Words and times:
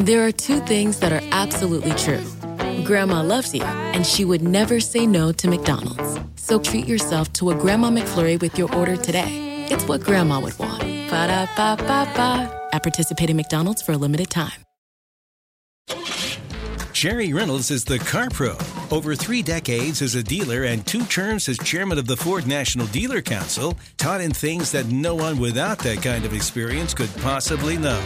There 0.00 0.26
are 0.26 0.30
two 0.30 0.60
things 0.60 1.00
that 1.00 1.10
are 1.10 1.22
absolutely 1.32 1.92
true. 1.92 2.22
Grandma 2.84 3.22
loves 3.22 3.54
you, 3.54 3.62
and 3.62 4.04
she 4.04 4.26
would 4.26 4.42
never 4.42 4.78
say 4.78 5.06
no 5.06 5.32
to 5.32 5.48
McDonald's. 5.48 6.20
So 6.36 6.58
treat 6.58 6.86
yourself 6.86 7.32
to 7.34 7.48
a 7.48 7.54
Grandma 7.54 7.88
McFlurry 7.88 8.38
with 8.38 8.58
your 8.58 8.70
order 8.74 8.98
today. 8.98 9.66
It's 9.70 9.88
what 9.88 10.02
Grandma 10.02 10.38
would 10.40 10.58
want. 10.58 10.82
Ba 10.82 11.28
da 11.28 11.46
ba 11.56 11.76
ba 11.78 12.06
ba. 12.14 12.68
At 12.74 12.82
participating 12.82 13.36
McDonald's 13.36 13.80
for 13.80 13.92
a 13.92 13.96
limited 13.96 14.28
time. 14.28 14.62
Jerry 16.92 17.32
Reynolds 17.32 17.70
is 17.70 17.86
the 17.86 17.98
car 17.98 18.28
pro. 18.28 18.54
Over 18.90 19.14
three 19.14 19.40
decades 19.40 20.02
as 20.02 20.14
a 20.14 20.22
dealer 20.22 20.64
and 20.64 20.86
two 20.86 21.06
terms 21.06 21.48
as 21.48 21.56
chairman 21.58 21.96
of 21.96 22.06
the 22.06 22.18
Ford 22.18 22.46
National 22.46 22.86
Dealer 22.88 23.22
Council, 23.22 23.78
taught 23.96 24.20
him 24.20 24.32
things 24.32 24.72
that 24.72 24.86
no 24.88 25.14
one 25.14 25.38
without 25.38 25.78
that 25.78 26.02
kind 26.02 26.26
of 26.26 26.34
experience 26.34 26.92
could 26.92 27.10
possibly 27.22 27.78
know. 27.78 28.02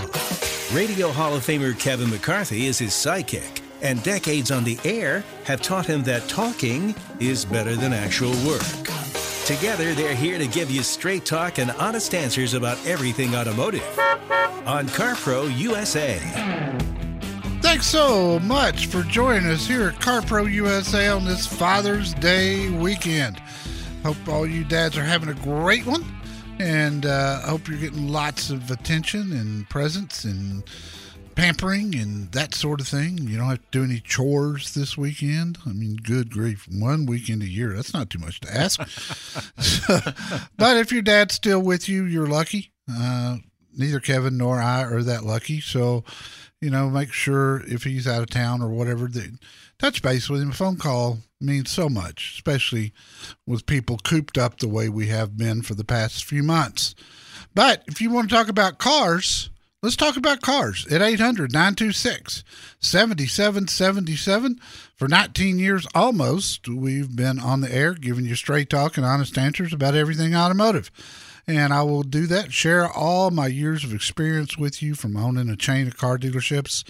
Radio 0.73 1.11
Hall 1.11 1.35
of 1.35 1.45
Famer 1.45 1.77
Kevin 1.77 2.09
McCarthy 2.11 2.67
is 2.67 2.79
his 2.79 2.93
sidekick, 2.93 3.61
and 3.83 4.01
decades 4.05 4.53
on 4.53 4.63
the 4.63 4.79
air 4.85 5.25
have 5.43 5.61
taught 5.61 5.85
him 5.85 6.05
that 6.05 6.29
talking 6.29 6.95
is 7.19 7.45
better 7.45 7.75
than 7.75 7.93
actual 7.93 8.31
work. 8.47 8.63
Together, 9.47 9.95
they're 9.95 10.15
here 10.15 10.39
to 10.39 10.47
give 10.47 10.71
you 10.71 10.85
straight 10.85 11.25
talk 11.25 11.59
and 11.59 11.73
honest 11.73 12.15
answers 12.15 12.55
about 12.55 12.79
everything 12.87 13.35
automotive 13.35 13.83
on 14.65 14.87
CarPro 14.91 15.53
USA. 15.59 16.21
Thanks 17.63 17.89
so 17.89 18.39
much 18.39 18.87
for 18.87 19.03
joining 19.03 19.51
us 19.51 19.67
here 19.67 19.89
at 19.89 19.97
CarPro 19.97 20.49
USA 20.53 21.09
on 21.09 21.25
this 21.25 21.49
Father's 21.49 22.15
Day 22.15 22.71
weekend. 22.71 23.43
Hope 24.05 24.29
all 24.29 24.47
you 24.47 24.63
dads 24.63 24.97
are 24.97 25.05
having 25.05 25.31
a 25.31 25.35
great 25.35 25.85
one, 25.85 26.05
and 26.61 27.07
uh, 27.07 27.41
hope 27.41 27.69
you're 27.69 27.79
getting 27.79 28.09
lots 28.09 28.51
of 28.51 28.71
attention 28.71 29.33
and 29.33 29.69
presents 29.71 30.25
and 30.25 30.63
pampering 31.35 31.95
and 31.95 32.31
that 32.33 32.55
sort 32.55 32.81
of 32.81 32.89
thing. 32.89 33.17
You 33.19 33.39
don't 33.39 33.49
have 33.49 33.63
to 33.63 33.79
do 33.79 33.85
any 33.85 34.01
chores 34.01 34.75
this 34.75 34.97
weekend. 34.97 35.59
I 35.67 35.71
mean, 35.71 35.97
good 35.97 36.31
grief, 36.31 36.69
one 36.71 37.07
weekend 37.07 37.43
a 37.43 37.49
year, 37.49 37.73
that's 37.73 37.95
not 37.95 38.11
too 38.11 38.19
much 38.19 38.41
to 38.41 38.55
ask. 38.55 38.79
but 40.59 40.77
if 40.77 40.93
your 40.93 41.03
dad's 41.03 41.35
still 41.35 41.61
with 41.61 41.89
you, 41.89 42.05
you're 42.05 42.27
lucky. 42.27 42.73
Uh, 42.93 43.39
neither 43.75 44.01
Kevin 44.01 44.37
nor 44.37 44.61
I 44.61 44.83
are 44.83 45.03
that 45.03 45.25
lucky. 45.25 45.61
So, 45.61 46.05
you 46.61 46.69
know, 46.69 46.91
make 46.91 47.13
sure 47.13 47.63
if 47.67 47.85
he's 47.85 48.07
out 48.07 48.23
of 48.23 48.29
town 48.29 48.61
or 48.61 48.69
whatever, 48.69 49.09
that 49.09 49.39
touch 49.81 50.03
base 50.03 50.29
with 50.29 50.43
him. 50.43 50.51
A 50.51 50.55
phone 50.55 50.77
call 50.77 51.19
means 51.41 51.71
so 51.71 51.89
much, 51.89 52.35
especially 52.35 52.93
with 53.47 53.67
people 53.67 53.99
cooped 53.99 54.37
up 54.37 54.59
the 54.59 54.69
way 54.69 54.89
we 54.89 55.07
have 55.07 55.37
been 55.37 55.63
for 55.63 55.75
the 55.75 55.85
past 55.85 56.25
few 56.25 56.43
months. 56.43 56.95
But 57.55 57.83
if 57.87 58.01
you 58.01 58.11
want 58.11 58.29
to 58.29 58.35
talk 58.35 58.49
about 58.49 58.79
cars, 58.79 59.49
let's 59.83 59.97
talk 59.97 60.17
about 60.17 60.43
cars 60.43 60.87
at 60.91 61.01
800 61.01 61.51
926 61.51 62.45
7777. 62.79 64.61
For 64.95 65.09
19 65.09 65.59
years 65.59 65.87
almost, 65.95 66.69
we've 66.69 67.17
been 67.17 67.39
on 67.39 67.63
the 67.63 67.75
air 67.75 67.95
giving 67.95 68.27
you 68.27 68.35
straight 68.35 68.69
talk 68.69 68.99
and 68.99 69.07
honest 69.07 69.39
answers 69.39 69.73
about 69.73 69.95
everything 69.95 70.35
automotive 70.35 70.91
and 71.47 71.73
I 71.73 71.83
will 71.83 72.03
do 72.03 72.27
that. 72.27 72.53
Share 72.53 72.89
all 72.89 73.31
my 73.31 73.47
years 73.47 73.83
of 73.83 73.93
experience 73.93 74.57
with 74.57 74.83
you 74.83 74.95
from 74.95 75.17
owning 75.17 75.49
a 75.49 75.57
chain 75.57 75.87
of 75.87 75.97
car 75.97 76.19
dealerships, 76.19 76.85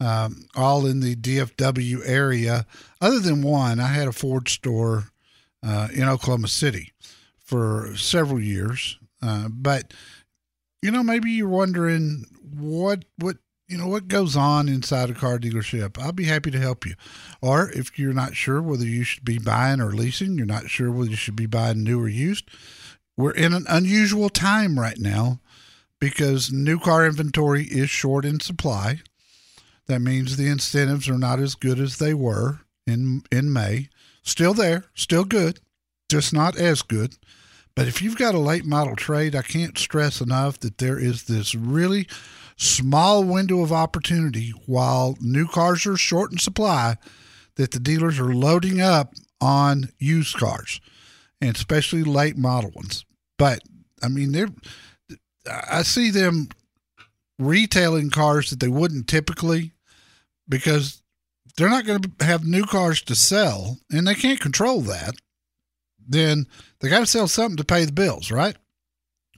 um, 0.00 0.46
all 0.56 0.86
in 0.86 1.00
the 1.00 1.14
DFW 1.16 2.00
area. 2.04 2.66
Other 3.00 3.20
than 3.20 3.42
one, 3.42 3.80
I 3.80 3.88
had 3.88 4.08
a 4.08 4.12
Ford 4.12 4.48
store 4.48 5.10
uh, 5.62 5.88
in 5.92 6.08
Oklahoma 6.08 6.48
City 6.48 6.92
for 7.38 7.92
several 7.96 8.40
years. 8.40 8.98
Uh, 9.22 9.48
but 9.48 9.92
you 10.82 10.90
know, 10.90 11.02
maybe 11.02 11.30
you're 11.30 11.48
wondering 11.48 12.24
what 12.56 13.04
what 13.18 13.36
you 13.68 13.76
know 13.76 13.86
what 13.86 14.08
goes 14.08 14.36
on 14.36 14.68
inside 14.68 15.10
a 15.10 15.14
car 15.14 15.38
dealership. 15.38 15.98
I'll 16.02 16.12
be 16.12 16.24
happy 16.24 16.50
to 16.50 16.58
help 16.58 16.86
you. 16.86 16.94
Or 17.42 17.70
if 17.70 17.98
you're 17.98 18.14
not 18.14 18.34
sure 18.34 18.62
whether 18.62 18.86
you 18.86 19.04
should 19.04 19.24
be 19.24 19.38
buying 19.38 19.80
or 19.80 19.92
leasing, 19.92 20.36
you're 20.36 20.46
not 20.46 20.70
sure 20.70 20.90
whether 20.90 21.10
you 21.10 21.16
should 21.16 21.36
be 21.36 21.46
buying 21.46 21.84
new 21.84 22.00
or 22.00 22.08
used 22.08 22.50
we're 23.20 23.32
in 23.32 23.52
an 23.52 23.66
unusual 23.68 24.30
time 24.30 24.78
right 24.78 24.98
now 24.98 25.40
because 26.00 26.50
new 26.50 26.78
car 26.78 27.06
inventory 27.06 27.64
is 27.64 27.90
short 27.90 28.24
in 28.24 28.40
supply. 28.40 29.00
That 29.90 29.98
means 29.98 30.36
the 30.36 30.46
incentives 30.46 31.08
are 31.08 31.18
not 31.18 31.40
as 31.40 31.56
good 31.56 31.80
as 31.80 31.98
they 31.98 32.14
were 32.14 32.60
in 32.86 33.24
in 33.32 33.52
May. 33.52 33.88
Still 34.22 34.54
there, 34.54 34.84
still 34.94 35.24
good, 35.24 35.58
just 36.08 36.32
not 36.32 36.56
as 36.56 36.82
good. 36.82 37.16
But 37.74 37.88
if 37.88 38.00
you've 38.00 38.16
got 38.16 38.36
a 38.36 38.38
late 38.38 38.64
model 38.64 38.94
trade, 38.94 39.34
I 39.34 39.42
can't 39.42 39.76
stress 39.76 40.20
enough 40.20 40.60
that 40.60 40.78
there 40.78 40.96
is 40.96 41.24
this 41.24 41.56
really 41.56 42.06
small 42.56 43.24
window 43.24 43.62
of 43.62 43.72
opportunity 43.72 44.50
while 44.64 45.18
new 45.20 45.48
cars 45.48 45.84
are 45.86 45.96
short 45.96 46.30
in 46.30 46.38
supply 46.38 46.96
that 47.56 47.72
the 47.72 47.80
dealers 47.80 48.20
are 48.20 48.32
loading 48.32 48.80
up 48.80 49.14
on 49.40 49.88
used 49.98 50.36
cars 50.36 50.80
and 51.40 51.56
especially 51.56 52.04
late 52.04 52.36
model 52.36 52.70
ones. 52.76 53.04
But 53.36 53.62
I 54.00 54.06
mean, 54.06 54.30
they're 54.30 54.50
I 55.50 55.82
see 55.82 56.12
them 56.12 56.50
retailing 57.40 58.10
cars 58.10 58.50
that 58.50 58.60
they 58.60 58.68
wouldn't 58.68 59.08
typically 59.08 59.72
because 60.50 61.02
they're 61.56 61.70
not 61.70 61.86
going 61.86 62.02
to 62.02 62.24
have 62.24 62.44
new 62.44 62.64
cars 62.64 63.00
to 63.02 63.14
sell 63.14 63.78
and 63.90 64.06
they 64.06 64.14
can't 64.14 64.40
control 64.40 64.82
that. 64.82 65.14
Then 66.06 66.46
they 66.80 66.88
got 66.88 67.00
to 67.00 67.06
sell 67.06 67.28
something 67.28 67.56
to 67.56 67.64
pay 67.64 67.84
the 67.84 67.92
bills, 67.92 68.30
right? 68.30 68.56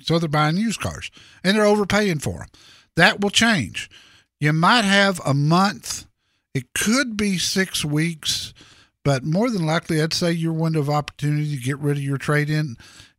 So 0.00 0.18
they're 0.18 0.28
buying 0.28 0.56
used 0.56 0.80
cars 0.80 1.10
and 1.44 1.56
they're 1.56 1.66
overpaying 1.66 2.18
for 2.18 2.38
them. 2.38 2.48
That 2.96 3.20
will 3.20 3.30
change. 3.30 3.90
You 4.40 4.52
might 4.52 4.84
have 4.84 5.20
a 5.24 5.34
month, 5.34 6.06
it 6.54 6.74
could 6.74 7.16
be 7.16 7.38
six 7.38 7.84
weeks, 7.84 8.52
but 9.04 9.24
more 9.24 9.50
than 9.50 9.66
likely, 9.66 10.02
I'd 10.02 10.12
say 10.12 10.32
your 10.32 10.52
window 10.52 10.80
of 10.80 10.90
opportunity 10.90 11.56
to 11.56 11.62
get 11.62 11.78
rid 11.78 11.96
of 11.96 12.02
your 12.02 12.18
trade 12.18 12.50
in 12.50 12.76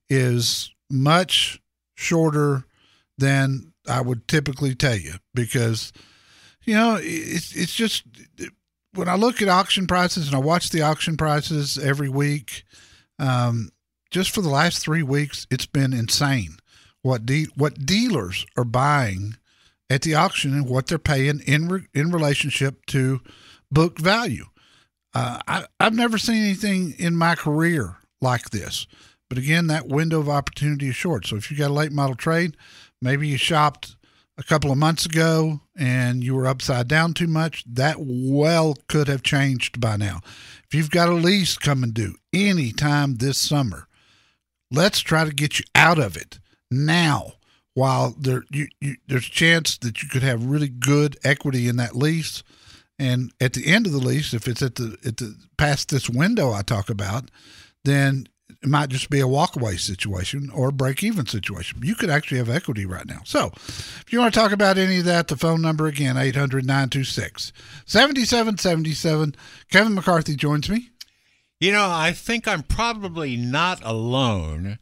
is 0.09 0.73
much 0.89 1.61
shorter 1.95 2.65
than 3.17 3.73
I 3.87 4.01
would 4.01 4.27
typically 4.27 4.75
tell 4.75 4.95
you 4.95 5.13
because 5.33 5.91
you 6.65 6.73
know 6.73 6.97
it's 7.01 7.55
it's 7.55 7.73
just 7.73 8.03
when 8.93 9.09
I 9.09 9.15
look 9.15 9.41
at 9.41 9.49
auction 9.49 9.87
prices 9.87 10.27
and 10.27 10.35
I 10.35 10.39
watch 10.39 10.69
the 10.69 10.81
auction 10.81 11.17
prices 11.17 11.77
every 11.77 12.09
week, 12.09 12.63
um, 13.19 13.69
just 14.11 14.31
for 14.31 14.41
the 14.41 14.49
last 14.49 14.79
three 14.79 15.03
weeks, 15.03 15.47
it's 15.49 15.65
been 15.65 15.93
insane 15.93 16.57
what 17.01 17.25
de- 17.25 17.47
what 17.55 17.85
dealers 17.85 18.45
are 18.57 18.63
buying 18.63 19.37
at 19.89 20.01
the 20.01 20.15
auction 20.15 20.53
and 20.53 20.67
what 20.67 20.87
they're 20.87 20.97
paying 20.97 21.39
in 21.41 21.67
re- 21.67 21.87
in 21.93 22.11
relationship 22.11 22.85
to 22.87 23.21
book 23.71 23.99
value. 23.99 24.45
Uh, 25.13 25.39
I, 25.47 25.65
I've 25.79 25.93
never 25.93 26.17
seen 26.17 26.43
anything 26.43 26.95
in 26.97 27.15
my 27.15 27.35
career 27.35 27.97
like 28.21 28.49
this. 28.49 28.87
But 29.29 29.37
again, 29.37 29.67
that 29.67 29.87
window 29.87 30.19
of 30.19 30.29
opportunity 30.29 30.89
is 30.89 30.95
short. 30.95 31.27
So 31.27 31.35
if 31.35 31.51
you 31.51 31.57
got 31.57 31.71
a 31.71 31.73
late 31.73 31.91
model 31.91 32.15
trade, 32.15 32.55
maybe 33.01 33.27
you 33.27 33.37
shopped 33.37 33.95
a 34.43 34.49
couple 34.49 34.71
of 34.71 34.77
months 34.77 35.05
ago 35.05 35.61
and 35.75 36.23
you 36.23 36.35
were 36.35 36.47
upside 36.47 36.87
down 36.87 37.13
too 37.13 37.27
much, 37.27 37.63
that 37.65 37.95
well 37.99 38.75
could 38.87 39.07
have 39.07 39.23
changed 39.23 39.79
by 39.79 39.95
now. 39.95 40.19
If 40.67 40.73
you've 40.73 40.91
got 40.91 41.09
a 41.09 41.13
lease 41.13 41.57
coming 41.57 41.91
due 41.91 42.15
anytime 42.33 43.15
this 43.15 43.37
summer, 43.37 43.87
let's 44.69 44.99
try 44.99 45.23
to 45.23 45.33
get 45.33 45.59
you 45.59 45.65
out 45.75 45.99
of 45.99 46.17
it 46.17 46.39
now 46.69 47.33
while 47.73 48.15
there 48.19 48.43
you, 48.51 48.67
you, 48.81 48.95
there's 49.07 49.27
a 49.27 49.31
chance 49.31 49.77
that 49.79 50.01
you 50.03 50.09
could 50.09 50.23
have 50.23 50.45
really 50.45 50.67
good 50.67 51.17
equity 51.23 51.67
in 51.67 51.77
that 51.77 51.95
lease 51.95 52.43
and 52.99 53.31
at 53.39 53.53
the 53.53 53.67
end 53.67 53.85
of 53.85 53.91
the 53.91 53.97
lease 53.97 54.33
if 54.33 54.47
it's 54.47 54.61
at 54.61 54.75
the 54.75 54.97
at 55.05 55.17
the 55.17 55.35
past 55.57 55.89
this 55.89 56.09
window 56.09 56.51
I 56.51 56.61
talk 56.61 56.89
about 56.89 57.29
then 57.83 58.27
it 58.49 58.69
might 58.69 58.89
just 58.89 59.09
be 59.09 59.19
a 59.19 59.25
walkaway 59.25 59.79
situation 59.79 60.49
or 60.53 60.69
a 60.69 60.73
break 60.73 61.03
even 61.03 61.25
situation. 61.25 61.79
You 61.83 61.95
could 61.95 62.09
actually 62.09 62.37
have 62.37 62.49
equity 62.49 62.85
right 62.85 63.05
now. 63.05 63.19
So, 63.25 63.51
if 63.55 64.05
you 64.09 64.19
want 64.19 64.33
to 64.33 64.39
talk 64.39 64.51
about 64.51 64.77
any 64.77 64.99
of 64.99 65.05
that, 65.05 65.27
the 65.27 65.35
phone 65.35 65.61
number 65.61 65.87
again, 65.87 66.17
800 66.17 66.65
926 66.65 67.51
7777. 67.85 69.35
Kevin 69.69 69.95
McCarthy 69.95 70.35
joins 70.35 70.69
me. 70.69 70.89
You 71.59 71.71
know, 71.71 71.87
I 71.89 72.11
think 72.11 72.47
I'm 72.47 72.63
probably 72.63 73.37
not 73.37 73.81
alone 73.83 74.79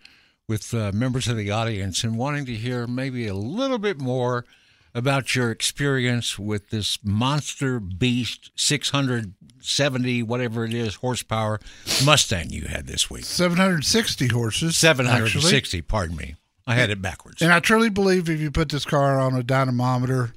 with 0.48 0.74
uh, 0.74 0.92
members 0.94 1.28
of 1.28 1.38
the 1.38 1.52
audience 1.52 2.04
in 2.04 2.18
wanting 2.18 2.46
to 2.46 2.54
hear 2.54 2.88
maybe 2.88 3.28
a 3.28 3.34
little 3.34 3.78
bit 3.78 4.00
more 4.00 4.46
about 4.94 5.36
your 5.36 5.52
experience 5.52 6.38
with 6.38 6.70
this 6.70 7.00
monster 7.04 7.80
beast 7.80 8.52
670 8.56 10.24
whatever 10.24 10.66
it 10.66 10.74
is 10.74 10.96
horsepower 10.96 11.60
Mustang 12.06 12.50
you 12.50 12.66
had 12.66 12.88
this 12.88 13.10
week. 13.10 13.26
760 13.26 14.28
horses. 14.28 14.78
760, 14.78 15.56
actually. 15.56 15.82
pardon 15.82 16.16
me. 16.18 16.36
I 16.68 16.76
had 16.76 16.90
it 16.90 17.02
backwards. 17.02 17.42
And 17.42 17.52
I 17.52 17.60
truly 17.60 17.90
believe 17.90 18.30
if 18.30 18.40
you 18.40 18.52
put 18.52 18.70
this 18.70 18.86
car 18.86 19.20
on 19.20 19.36
a 19.36 19.44
dynamometer, 19.44 20.34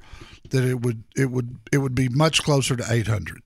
that 0.51 0.65
it 0.65 0.81
would 0.81 1.05
it 1.17 1.31
would 1.31 1.59
it 1.73 1.79
would 1.79 1.95
be 1.95 2.09
much 2.09 2.43
closer 2.43 2.77
to 2.77 2.85
800. 2.89 3.41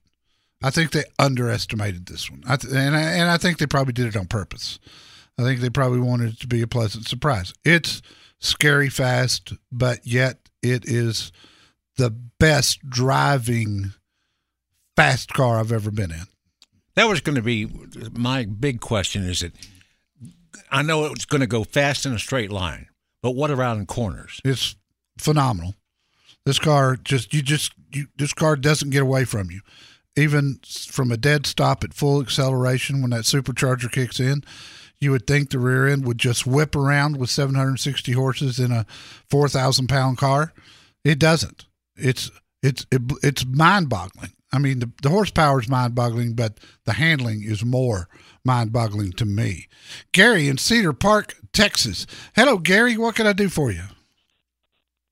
I 0.61 0.71
think 0.71 0.91
they 0.91 1.03
underestimated 1.17 2.07
this 2.07 2.29
one, 2.29 2.43
I 2.45 2.57
th- 2.57 2.73
and 2.73 2.95
I, 2.95 3.01
and 3.01 3.29
I 3.29 3.37
think 3.37 3.57
they 3.57 3.65
probably 3.65 3.93
did 3.93 4.07
it 4.07 4.17
on 4.17 4.27
purpose. 4.27 4.77
I 5.37 5.43
think 5.43 5.61
they 5.61 5.69
probably 5.69 6.01
wanted 6.01 6.33
it 6.33 6.39
to 6.41 6.47
be 6.47 6.61
a 6.61 6.67
pleasant 6.67 7.07
surprise. 7.07 7.53
It's 7.63 8.01
scary 8.39 8.89
fast, 8.89 9.53
but 9.71 10.05
yet 10.05 10.48
it 10.61 10.85
is 10.85 11.31
the 11.97 12.09
best 12.09 12.87
driving 12.89 13.93
fast 14.95 15.33
car 15.33 15.59
I've 15.59 15.71
ever 15.71 15.91
been 15.91 16.11
in. 16.11 16.23
That 16.95 17.07
was 17.07 17.21
going 17.21 17.35
to 17.35 17.41
be 17.41 17.67
my 18.11 18.45
big 18.45 18.81
question 18.81 19.23
is 19.23 19.41
it 19.41 19.53
I 20.71 20.81
know 20.81 21.05
it's 21.05 21.25
going 21.25 21.41
to 21.41 21.47
go 21.47 21.63
fast 21.63 22.05
in 22.05 22.13
a 22.13 22.19
straight 22.19 22.51
line, 22.51 22.87
but 23.21 23.31
what 23.31 23.51
around 23.51 23.87
corners? 23.87 24.41
It's 24.43 24.75
phenomenal. 25.17 25.75
This 26.45 26.59
car 26.59 26.95
just 26.95 27.33
you 27.33 27.41
just 27.41 27.73
you 27.91 28.07
this 28.17 28.33
car 28.33 28.55
doesn't 28.55 28.89
get 28.89 29.01
away 29.01 29.25
from 29.25 29.51
you. 29.51 29.61
Even 30.15 30.59
from 30.65 31.11
a 31.11 31.17
dead 31.17 31.45
stop 31.45 31.83
at 31.83 31.93
full 31.93 32.21
acceleration 32.21 33.01
when 33.01 33.11
that 33.11 33.23
supercharger 33.23 33.91
kicks 33.91 34.19
in, 34.19 34.43
you 35.01 35.11
would 35.11 35.27
think 35.27 35.49
the 35.49 35.59
rear 35.59 35.87
end 35.87 36.05
would 36.05 36.17
just 36.17 36.45
whip 36.45 36.75
around 36.75 37.17
with 37.17 37.29
760 37.29 38.11
horses 38.11 38.59
in 38.59 38.71
a 38.71 38.85
4,000 39.29 39.87
pound 39.87 40.17
car. 40.17 40.53
It 41.03 41.19
doesn't. 41.19 41.65
It's 41.95 42.29
it's 42.61 42.85
it, 42.91 43.01
it's 43.23 43.45
mind 43.45 43.89
boggling. 43.89 44.33
I 44.51 44.59
mean, 44.59 44.79
the, 44.79 44.91
the 45.01 45.09
horsepower 45.09 45.61
is 45.61 45.69
mind 45.69 45.95
boggling, 45.95 46.33
but 46.33 46.57
the 46.85 46.93
handling 46.93 47.43
is 47.43 47.63
more 47.63 48.09
mind 48.43 48.73
boggling 48.73 49.11
to 49.13 49.25
me. 49.25 49.67
Gary 50.11 50.47
in 50.47 50.57
Cedar 50.57 50.93
Park, 50.93 51.35
Texas. 51.53 52.05
Hello, 52.35 52.57
Gary. 52.57 52.97
What 52.97 53.15
can 53.15 53.27
I 53.27 53.33
do 53.33 53.47
for 53.47 53.71
you? 53.71 53.83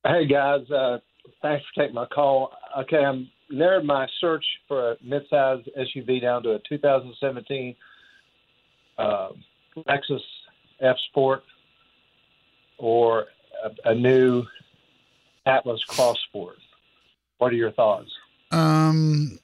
Hey 0.06 0.26
guys, 0.26 0.70
uh, 0.72 1.00
thanks 1.42 1.66
for 1.66 1.82
taking 1.82 1.96
my 1.96 2.06
call. 2.06 2.52
Okay, 2.80 3.04
I'm 3.04 3.30
narrowed 3.50 3.86
my 3.86 4.08
search 4.20 4.46
for 4.68 4.94
a 4.94 4.98
midsize 4.98 5.68
SUV 5.78 6.22
down 6.22 6.44
to 6.44 6.52
a 6.52 6.60
2017 6.68 7.76
uh, 8.98 9.30
Lexus 9.84 10.22
F 10.80 10.98
Sport 11.10 11.44
or 12.78 13.26
a, 13.64 13.90
a 13.92 13.96
new 13.96 14.44
Atlas 15.46 15.84
Cross 15.88 16.18
Sport. 16.28 16.58
What 17.38 17.52
are 17.52 17.56
your 17.56 17.72
thoughts? 17.72 18.10
Um, 18.52 19.40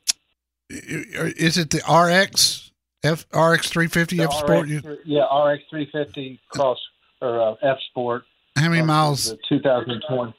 is 0.70 1.58
it 1.58 1.70
the 1.70 1.80
RX 1.80 2.72
F 3.04 3.26
RX 3.34 3.70
350 3.70 4.18
The 4.18 4.24
F 4.24 4.34
Sport? 4.34 4.70
RX, 4.70 5.02
yeah, 5.06 5.24
RX 5.24 5.64
350 5.70 6.40
Cross 6.50 6.78
or 7.22 7.42
uh, 7.42 7.56
F 7.62 7.78
Sport. 7.90 8.24
How 8.56 8.70
many 8.70 8.84
miles? 8.84 9.32
The 9.32 9.40
2020, 9.50 10.34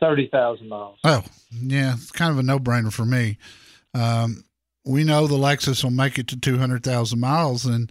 30,000 0.00 0.68
miles. 0.68 0.98
Oh, 1.02 1.24
yeah, 1.50 1.94
it's 1.94 2.12
kind 2.12 2.30
of 2.30 2.38
a 2.38 2.42
no 2.42 2.58
brainer 2.58 2.92
for 2.92 3.04
me. 3.06 3.38
Um, 3.94 4.44
we 4.84 5.02
know 5.04 5.26
the 5.26 5.36
Lexus 5.36 5.82
will 5.82 5.90
make 5.90 6.18
it 6.18 6.28
to 6.28 6.38
200,000 6.38 7.18
miles. 7.18 7.64
And 7.66 7.90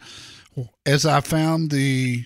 as 0.86 1.06
I 1.06 1.22
found 1.22 1.72
the 1.72 2.26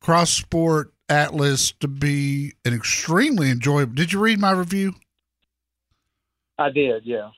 Cross 0.00 0.30
Sport 0.32 0.92
Atlas 1.08 1.72
to 1.80 1.88
be 1.88 2.52
an 2.64 2.74
extremely 2.74 3.50
enjoyable. 3.50 3.94
Did 3.94 4.12
you 4.12 4.20
read 4.20 4.38
my 4.38 4.52
review? 4.52 4.94
I 6.58 6.70
did, 6.70 7.04
yeah. 7.04 7.30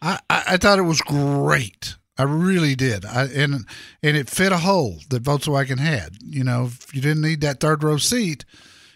I, 0.00 0.18
I, 0.30 0.42
I 0.48 0.56
thought 0.56 0.78
it 0.78 0.82
was 0.82 1.00
great. 1.00 1.96
I 2.16 2.24
really 2.24 2.74
did. 2.74 3.04
I 3.04 3.26
and 3.26 3.64
and 4.02 4.16
it 4.16 4.28
fit 4.28 4.50
a 4.50 4.58
hole 4.58 4.98
that 5.10 5.22
Volkswagen 5.22 5.78
had. 5.78 6.16
You 6.20 6.42
know, 6.42 6.64
if 6.64 6.92
you 6.94 7.00
didn't 7.00 7.22
need 7.22 7.40
that 7.42 7.60
third 7.60 7.84
row 7.84 7.96
seat, 7.96 8.44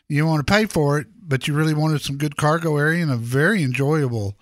you 0.08 0.26
want 0.26 0.44
to 0.44 0.52
pay 0.52 0.66
for 0.66 0.99
it, 0.99 1.06
but 1.22 1.46
you 1.46 1.54
really 1.54 1.75
wanted 1.75 2.02
some 2.02 2.19
good 2.19 2.37
cargo 2.37 2.76
area 2.76 3.02
and 3.02 3.12
a 3.12 3.16
very 3.16 3.62
enjoyable 3.62 4.37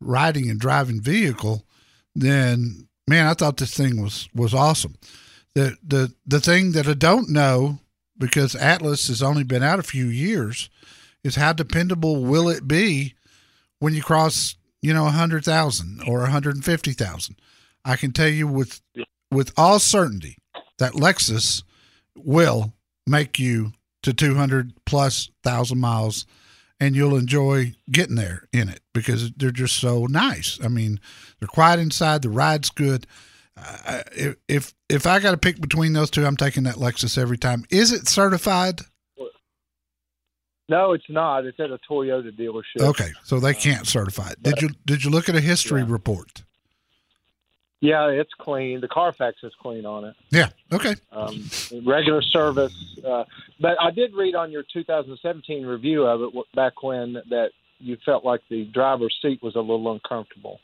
riding 0.00 0.50
and 0.50 0.58
driving 0.60 1.00
vehicle, 1.00 1.64
then 2.14 2.88
man, 3.06 3.26
I 3.26 3.34
thought 3.34 3.56
this 3.56 3.76
thing 3.76 4.02
was 4.02 4.28
was 4.34 4.52
awesome. 4.52 4.96
The 5.54 5.76
the 5.86 6.12
the 6.26 6.40
thing 6.40 6.72
that 6.72 6.88
I 6.88 6.94
don't 6.94 7.30
know 7.30 7.78
because 8.18 8.54
Atlas 8.54 9.08
has 9.08 9.22
only 9.22 9.44
been 9.44 9.62
out 9.62 9.78
a 9.78 9.84
few 9.84 10.06
years 10.06 10.68
is 11.22 11.36
how 11.36 11.52
dependable 11.52 12.24
will 12.24 12.48
it 12.48 12.68
be 12.68 13.14
when 13.78 13.94
you 13.94 14.02
cross 14.02 14.56
you 14.82 14.92
know 14.92 15.06
a 15.06 15.10
hundred 15.10 15.44
thousand 15.44 16.02
or 16.06 16.24
a 16.24 16.30
hundred 16.30 16.56
and 16.56 16.64
fifty 16.64 16.92
thousand. 16.92 17.36
I 17.84 17.96
can 17.96 18.12
tell 18.12 18.28
you 18.28 18.48
with 18.48 18.80
with 19.30 19.52
all 19.56 19.78
certainty 19.78 20.38
that 20.78 20.92
Lexus 20.94 21.62
will 22.16 22.72
make 23.06 23.38
you 23.38 23.72
to 24.02 24.12
200 24.12 24.72
plus 24.84 25.30
thousand 25.42 25.78
miles 25.78 26.26
and 26.80 26.94
you'll 26.94 27.16
enjoy 27.16 27.74
getting 27.90 28.16
there 28.16 28.48
in 28.52 28.68
it 28.68 28.80
because 28.92 29.30
they're 29.32 29.50
just 29.50 29.76
so 29.76 30.06
nice. 30.06 30.58
I 30.62 30.68
mean, 30.68 31.00
they're 31.38 31.48
quiet 31.48 31.80
inside, 31.80 32.22
the 32.22 32.28
ride's 32.28 32.70
good. 32.70 33.06
Uh, 33.56 34.02
if 34.16 34.36
if 34.48 34.74
if 34.88 35.06
I 35.06 35.20
got 35.20 35.30
to 35.30 35.36
pick 35.36 35.60
between 35.60 35.92
those 35.92 36.10
two, 36.10 36.24
I'm 36.26 36.36
taking 36.36 36.64
that 36.64 36.74
Lexus 36.76 37.16
every 37.16 37.38
time. 37.38 37.64
Is 37.70 37.92
it 37.92 38.08
certified? 38.08 38.80
No, 40.68 40.92
it's 40.92 41.08
not. 41.10 41.44
It's 41.44 41.60
at 41.60 41.70
a 41.70 41.78
Toyota 41.90 42.32
dealership. 42.38 42.80
Okay, 42.80 43.10
so 43.22 43.38
they 43.38 43.52
can't 43.54 43.86
certify 43.86 44.30
it. 44.30 44.42
Did 44.42 44.62
you 44.62 44.70
did 44.86 45.04
you 45.04 45.10
look 45.10 45.28
at 45.28 45.36
a 45.36 45.40
history 45.40 45.82
Yeah. 45.82 45.86
report? 45.90 46.42
Yeah, 47.80 48.08
it's 48.08 48.32
clean. 48.40 48.80
The 48.80 48.88
Carfax 48.88 49.36
is 49.42 49.52
clean 49.60 49.84
on 49.84 50.06
it. 50.06 50.16
Yeah. 50.30 50.48
Okay. 50.72 50.94
Um, 51.12 51.44
regular 51.84 52.22
service. 52.22 52.74
Uh, 53.06 53.24
but 53.60 53.76
I 53.78 53.90
did 53.90 54.14
read 54.14 54.34
on 54.34 54.50
your 54.50 54.62
2017 54.72 55.66
review 55.66 56.06
of 56.06 56.22
it 56.22 56.44
back 56.54 56.82
when 56.82 57.12
that 57.28 57.50
you 57.78 57.98
felt 58.06 58.24
like 58.24 58.40
the 58.48 58.64
driver's 58.72 59.14
seat 59.20 59.42
was 59.42 59.54
a 59.54 59.60
little 59.60 59.92
uncomfortable. 59.92 60.60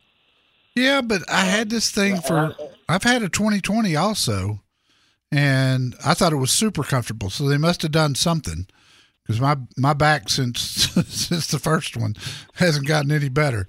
Yeah, 0.75 1.01
but 1.01 1.23
I 1.29 1.41
had 1.41 1.71
this 1.71 1.91
thing 1.91 2.21
for 2.21 2.55
I've 2.89 3.03
had 3.03 3.23
a 3.23 3.29
2020 3.29 3.95
also, 3.97 4.63
and 5.31 5.95
I 6.05 6.15
thought 6.15 6.33
it 6.33 6.37
was 6.37 6.51
super 6.51 6.83
comfortable. 6.83 7.31
So 7.31 7.49
they 7.49 7.59
must 7.59 7.83
have 7.83 7.93
done 7.93 8.15
something 8.15 8.67
because 9.25 9.41
my 9.41 9.57
my 9.77 9.93
back 9.93 10.29
since 10.29 10.61
since 11.09 11.47
the 11.49 11.59
first 11.59 11.97
one 11.97 12.15
hasn't 12.55 12.87
gotten 12.87 13.11
any 13.13 13.29
better, 13.29 13.69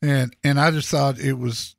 and 0.00 0.34
and 0.44 0.60
I 0.60 0.70
just 0.70 0.88
thought 0.88 1.18
it 1.18 1.38
was 1.38 1.76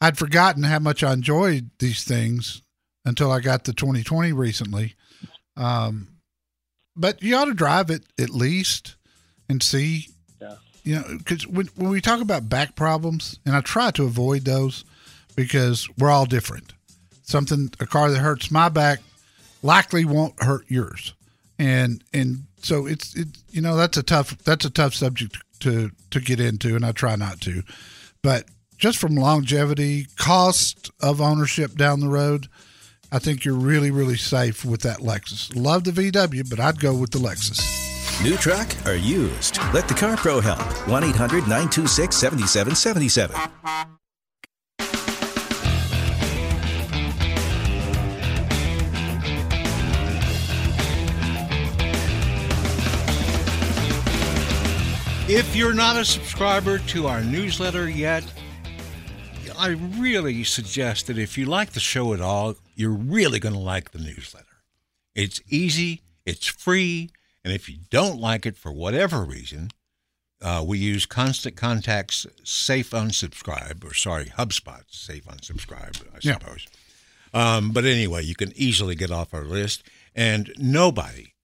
I'd 0.00 0.18
forgotten 0.18 0.64
how 0.64 0.78
much 0.80 1.02
I 1.02 1.12
enjoyed 1.12 1.70
these 1.78 2.04
things 2.04 2.62
until 3.04 3.30
I 3.30 3.40
got 3.40 3.64
the 3.64 3.72
2020 3.72 4.32
recently. 4.32 4.94
Um, 5.56 6.08
but 6.96 7.22
you 7.22 7.36
ought 7.36 7.46
to 7.46 7.54
drive 7.54 7.90
it 7.90 8.04
at 8.18 8.30
least 8.30 8.96
and 9.48 9.62
see. 9.62 10.08
You 10.84 10.96
know, 10.96 11.04
because 11.18 11.46
when, 11.46 11.66
when 11.74 11.90
we 11.90 12.00
talk 12.00 12.20
about 12.20 12.48
back 12.48 12.76
problems, 12.76 13.38
and 13.44 13.56
I 13.56 13.60
try 13.62 13.90
to 13.92 14.04
avoid 14.04 14.44
those 14.44 14.84
because 15.34 15.88
we're 15.98 16.10
all 16.10 16.26
different. 16.26 16.74
Something, 17.22 17.72
a 17.80 17.86
car 17.86 18.10
that 18.10 18.18
hurts 18.18 18.50
my 18.50 18.68
back 18.68 19.00
likely 19.62 20.04
won't 20.04 20.40
hurt 20.42 20.66
yours. 20.68 21.14
And, 21.58 22.04
and 22.12 22.44
so 22.58 22.86
it's, 22.86 23.16
it, 23.16 23.28
you 23.50 23.62
know, 23.62 23.76
that's 23.76 23.96
a 23.96 24.02
tough, 24.02 24.36
that's 24.44 24.66
a 24.66 24.70
tough 24.70 24.94
subject 24.94 25.38
to, 25.60 25.90
to 26.10 26.20
get 26.20 26.38
into. 26.38 26.76
And 26.76 26.84
I 26.84 26.92
try 26.92 27.16
not 27.16 27.40
to, 27.42 27.62
but 28.22 28.44
just 28.76 28.98
from 28.98 29.14
longevity, 29.14 30.06
cost 30.16 30.90
of 31.00 31.20
ownership 31.20 31.76
down 31.76 32.00
the 32.00 32.08
road, 32.08 32.48
I 33.10 33.18
think 33.20 33.44
you're 33.44 33.54
really, 33.54 33.90
really 33.90 34.16
safe 34.16 34.64
with 34.64 34.82
that 34.82 34.98
Lexus. 34.98 35.54
Love 35.54 35.84
the 35.84 35.92
VW, 35.92 36.50
but 36.50 36.60
I'd 36.60 36.80
go 36.80 36.94
with 36.94 37.12
the 37.12 37.18
Lexus. 37.18 37.83
New 38.22 38.36
truck 38.36 38.68
or 38.86 38.94
used? 38.94 39.58
Let 39.72 39.88
the 39.88 39.94
Car 39.94 40.16
Pro 40.16 40.40
help. 40.40 40.62
1 40.88 41.04
800 41.04 41.40
926 41.48 42.16
7777. 42.16 43.94
If 55.26 55.56
you're 55.56 55.74
not 55.74 55.96
a 55.96 56.04
subscriber 56.04 56.78
to 56.78 57.06
our 57.06 57.22
newsletter 57.22 57.88
yet, 57.88 58.22
I 59.58 59.68
really 59.68 60.44
suggest 60.44 61.06
that 61.06 61.16
if 61.16 61.38
you 61.38 61.46
like 61.46 61.70
the 61.72 61.80
show 61.80 62.12
at 62.12 62.20
all, 62.20 62.56
you're 62.74 62.90
really 62.90 63.40
going 63.40 63.54
to 63.54 63.58
like 63.58 63.92
the 63.92 63.98
newsletter. 63.98 64.46
It's 65.14 65.40
easy, 65.48 66.02
it's 66.26 66.46
free, 66.46 67.10
and 67.44 67.52
if 67.52 67.68
you 67.68 67.78
don't 67.90 68.18
like 68.20 68.46
it 68.46 68.56
for 68.56 68.72
whatever 68.72 69.22
reason, 69.22 69.70
uh, 70.40 70.64
we 70.66 70.78
use 70.78 71.06
Constant 71.06 71.56
Contact's 71.56 72.26
Safe 72.42 72.90
Unsubscribe, 72.90 73.84
or 73.84 73.94
sorry, 73.94 74.26
HubSpot's 74.26 74.98
Safe 74.98 75.24
Unsubscribe, 75.26 76.02
I 76.14 76.18
Yeah. 76.22 76.34
suppose. 76.38 76.66
Um, 77.32 77.72
but 77.72 77.84
anyway, 77.84 78.22
you 78.24 78.34
can 78.34 78.52
easily 78.56 78.94
get 78.94 79.10
off 79.10 79.34
our 79.34 79.44
list, 79.44 79.82
and 80.14 80.52
nobody 80.58 81.34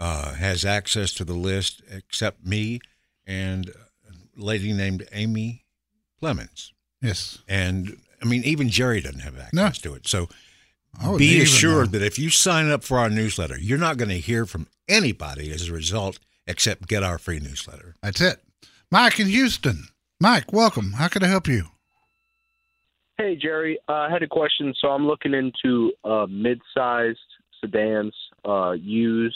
uh, 0.00 0.34
has 0.34 0.64
access 0.64 1.12
to 1.14 1.24
the 1.24 1.34
list 1.34 1.82
except 1.90 2.44
me 2.46 2.80
and 3.26 3.68
a 3.68 3.72
lady 4.36 4.72
named 4.72 5.06
Amy 5.12 5.64
Clemens. 6.20 6.72
Yes. 7.02 7.38
And 7.48 7.96
I 8.22 8.24
mean, 8.24 8.42
even 8.44 8.68
Jerry 8.68 9.00
doesn't 9.00 9.20
have 9.20 9.38
access 9.38 9.78
to 9.78 9.94
it. 9.94 10.06
So 10.08 10.28
be 11.16 11.40
assured 11.40 11.92
know. 11.92 11.98
that 11.98 12.06
if 12.06 12.18
you 12.18 12.30
sign 12.30 12.70
up 12.70 12.82
for 12.82 12.98
our 12.98 13.10
newsletter, 13.10 13.58
you're 13.58 13.78
not 13.78 13.96
going 13.96 14.08
to 14.10 14.18
hear 14.18 14.46
from 14.46 14.66
anybody 14.88 15.50
as 15.52 15.68
a 15.68 15.72
result 15.72 16.18
except 16.46 16.88
get 16.88 17.02
our 17.02 17.18
free 17.18 17.40
newsletter. 17.40 17.94
That's 18.02 18.20
it. 18.20 18.42
Mike 18.90 19.20
in 19.20 19.26
Houston. 19.26 19.88
Mike, 20.20 20.52
welcome. 20.52 20.92
How 20.94 21.08
can 21.08 21.22
I 21.22 21.26
help 21.26 21.46
you? 21.46 21.66
Hey, 23.18 23.36
Jerry. 23.36 23.78
Uh, 23.88 23.92
I 23.92 24.10
had 24.10 24.22
a 24.22 24.28
question. 24.28 24.74
So 24.80 24.88
I'm 24.88 25.06
looking 25.06 25.34
into 25.34 25.92
uh, 26.04 26.26
mid-sized 26.28 27.18
sedans, 27.60 28.14
uh, 28.44 28.72
used 28.72 29.34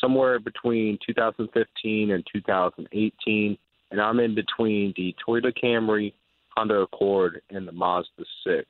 somewhere 0.00 0.38
between 0.38 0.98
2015 1.06 2.10
and 2.10 2.24
2018, 2.32 3.58
and 3.90 4.00
I'm 4.00 4.20
in 4.20 4.34
between 4.34 4.92
the 4.96 5.14
Toyota 5.26 5.52
Camry, 5.52 6.12
Honda 6.56 6.80
Accord, 6.80 7.42
and 7.50 7.66
the 7.66 7.72
Mazda 7.72 8.24
6. 8.46 8.66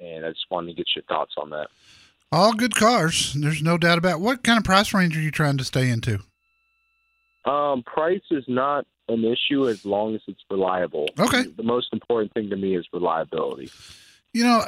And 0.00 0.24
I 0.24 0.30
just 0.30 0.46
wanted 0.50 0.68
to 0.68 0.74
get 0.74 0.86
your 0.96 1.04
thoughts 1.04 1.34
on 1.36 1.50
that. 1.50 1.68
All 2.32 2.54
good 2.54 2.74
cars. 2.74 3.34
There's 3.34 3.62
no 3.62 3.76
doubt 3.76 3.98
about. 3.98 4.20
What 4.20 4.42
kind 4.42 4.58
of 4.58 4.64
price 4.64 4.94
range 4.94 5.16
are 5.16 5.20
you 5.20 5.30
trying 5.30 5.58
to 5.58 5.64
stay 5.64 5.88
into? 5.88 6.20
Um, 7.44 7.82
price 7.82 8.22
is 8.30 8.44
not 8.46 8.86
an 9.08 9.24
issue 9.24 9.68
as 9.68 9.84
long 9.84 10.14
as 10.14 10.20
it's 10.28 10.42
reliable. 10.50 11.08
Okay. 11.18 11.42
The 11.42 11.62
most 11.62 11.88
important 11.92 12.32
thing 12.32 12.50
to 12.50 12.56
me 12.56 12.76
is 12.76 12.86
reliability. 12.92 13.70
You 14.32 14.44
know, 14.44 14.64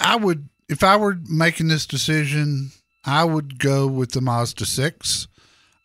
I 0.00 0.16
would 0.16 0.48
if 0.68 0.82
I 0.82 0.96
were 0.96 1.18
making 1.28 1.68
this 1.68 1.86
decision, 1.86 2.70
I 3.04 3.24
would 3.24 3.58
go 3.58 3.86
with 3.86 4.12
the 4.12 4.20
Mazda 4.20 4.66
6. 4.66 5.28